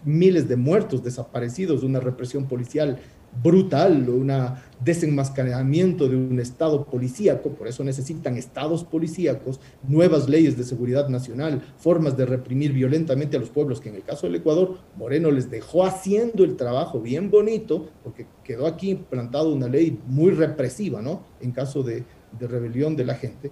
miles 0.05 0.49
de 0.49 0.57
muertos, 0.57 1.03
desaparecidos, 1.03 1.83
una 1.83 2.01
represión 2.01 2.47
policial 2.47 2.99
brutal, 3.41 4.09
un 4.09 4.33
desenmascaramiento 4.85 6.09
de 6.09 6.17
un 6.17 6.39
Estado 6.41 6.85
policíaco, 6.85 7.51
por 7.51 7.69
eso 7.69 7.85
necesitan 7.85 8.37
estados 8.37 8.85
policíacos, 8.85 9.61
nuevas 9.87 10.29
leyes 10.29 10.57
de 10.57 10.65
seguridad 10.65 11.09
nacional, 11.09 11.63
formas 11.79 12.17
de 12.17 12.27
reprimir 12.27 12.73
violentamente 12.73 13.37
a 13.37 13.41
los 13.41 13.51
pueblos, 13.51 13.81
que 13.81 13.89
en 13.89 13.97
el 13.97 14.03
caso 14.03 14.27
del 14.27 14.37
Ecuador, 14.37 14.79
Moreno 14.97 15.31
les 15.31 15.51
dejó 15.51 15.85
haciendo 15.87 16.45
el 16.45 16.57
trabajo 16.57 17.01
bien 17.01 17.31
bonito, 17.31 17.89
porque 18.03 18.27
quedó 18.45 18.67
aquí 18.67 18.95
plantado 18.95 19.53
una 19.53 19.69
ley 19.69 19.99
muy 20.07 20.33
represiva, 20.33 21.01
¿no? 21.01 21.23
En 21.41 21.53
caso 21.53 21.83
de, 21.83 22.05
de 22.39 22.47
rebelión 22.47 22.97
de 22.97 23.05
la 23.05 23.15
gente. 23.15 23.51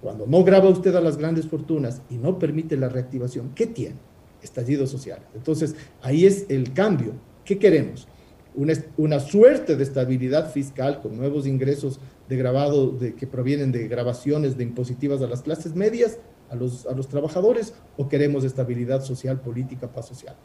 Cuando 0.00 0.26
no 0.26 0.42
graba 0.42 0.68
usted 0.68 0.94
a 0.96 1.00
las 1.00 1.16
grandes 1.16 1.46
fortunas 1.46 2.02
y 2.10 2.16
no 2.16 2.38
permite 2.38 2.76
la 2.76 2.88
reactivación, 2.88 3.52
¿qué 3.54 3.66
tiene? 3.66 3.96
Estallido 4.42 4.86
social. 4.86 5.20
Entonces, 5.34 5.76
ahí 6.00 6.26
es 6.26 6.46
el 6.48 6.72
cambio. 6.72 7.12
¿Qué 7.44 7.58
queremos? 7.58 8.08
Una, 8.54 9.20
suerte 9.20 9.76
de 9.76 9.82
estabilidad 9.82 10.50
fiscal 10.50 11.00
con 11.00 11.16
nuevos 11.16 11.46
ingresos 11.46 12.00
de 12.28 12.36
grabado 12.36 12.90
de, 12.90 13.14
que 13.14 13.26
provienen 13.26 13.72
de 13.72 13.88
grabaciones 13.88 14.56
de 14.56 14.64
impositivas 14.64 15.22
a 15.22 15.26
las 15.26 15.42
clases 15.42 15.74
medias, 15.74 16.18
a 16.50 16.56
los, 16.56 16.86
a 16.86 16.92
los 16.92 17.08
trabajadores 17.08 17.74
o 17.96 18.08
queremos 18.08 18.44
estabilidad 18.44 19.02
social, 19.02 19.40
política, 19.40 19.92
paz 19.92 20.08
social. 20.08 20.36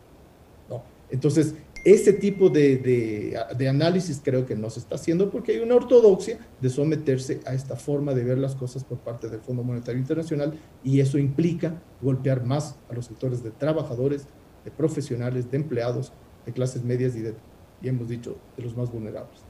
¿no? 0.70 0.84
Entonces, 1.10 1.56
ese 1.86 2.12
tipo 2.14 2.50
de, 2.50 2.78
de, 2.78 3.40
de, 3.58 3.70
análisis 3.70 4.22
creo 4.24 4.46
que 4.46 4.56
no 4.56 4.70
se 4.70 4.80
está 4.80 4.96
haciendo 4.96 5.30
porque 5.30 5.54
hay 5.54 5.60
una 5.60 5.76
ortodoxia 5.76 6.40
de 6.60 6.70
someterse 6.70 7.40
a 7.46 7.54
esta 7.54 7.78
forma 7.78 8.14
de 8.14 8.24
ver 8.24 8.38
las 8.38 8.56
cosas 8.56 8.84
por 8.84 8.98
parte 9.00 9.30
del 9.30 9.40
Fondo 9.40 9.64
Monetario 9.64 10.00
Internacional 10.00 10.54
y 10.84 11.00
eso 11.00 11.18
implica 11.18 11.82
golpear 12.02 12.44
más 12.44 12.76
a 12.90 12.94
los 12.94 13.06
sectores 13.06 13.44
de 13.44 13.52
trabajadores, 13.52 14.28
de 14.66 14.72
profesionales, 14.72 15.50
de 15.50 15.58
empleados, 15.58 16.12
de 16.46 16.52
clases 16.52 16.84
medias 16.84 17.16
y, 17.16 17.22
de, 17.22 17.36
y 17.82 17.90
hemos 17.90 18.08
dicho, 18.08 18.38
de 18.56 18.64
los 18.64 18.76
más 18.76 18.92
vulnerables. 18.92 19.44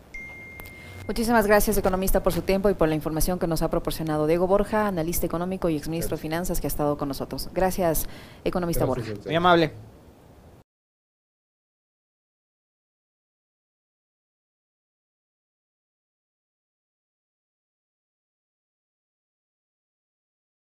Muchísimas 1.07 1.47
gracias, 1.47 1.77
economista, 1.77 2.21
por 2.21 2.33
su 2.33 2.41
tiempo 2.41 2.69
y 2.69 2.73
por 2.73 2.89
la 2.89 2.95
información 2.95 3.39
que 3.39 3.47
nos 3.47 3.61
ha 3.61 3.69
proporcionado 3.69 4.27
Diego 4.27 4.45
Borja, 4.45 4.87
analista 4.87 5.25
económico 5.25 5.69
y 5.69 5.77
exministro 5.77 6.17
de 6.17 6.21
Finanzas 6.21 6.59
que 6.59 6.67
ha 6.67 6.69
estado 6.69 6.97
con 6.97 7.07
nosotros. 7.07 7.49
Gracias, 7.53 8.07
economista 8.43 8.85
gracias, 8.85 9.07
Borja. 9.07 9.25
Muy 9.25 9.35
amable. 9.35 9.71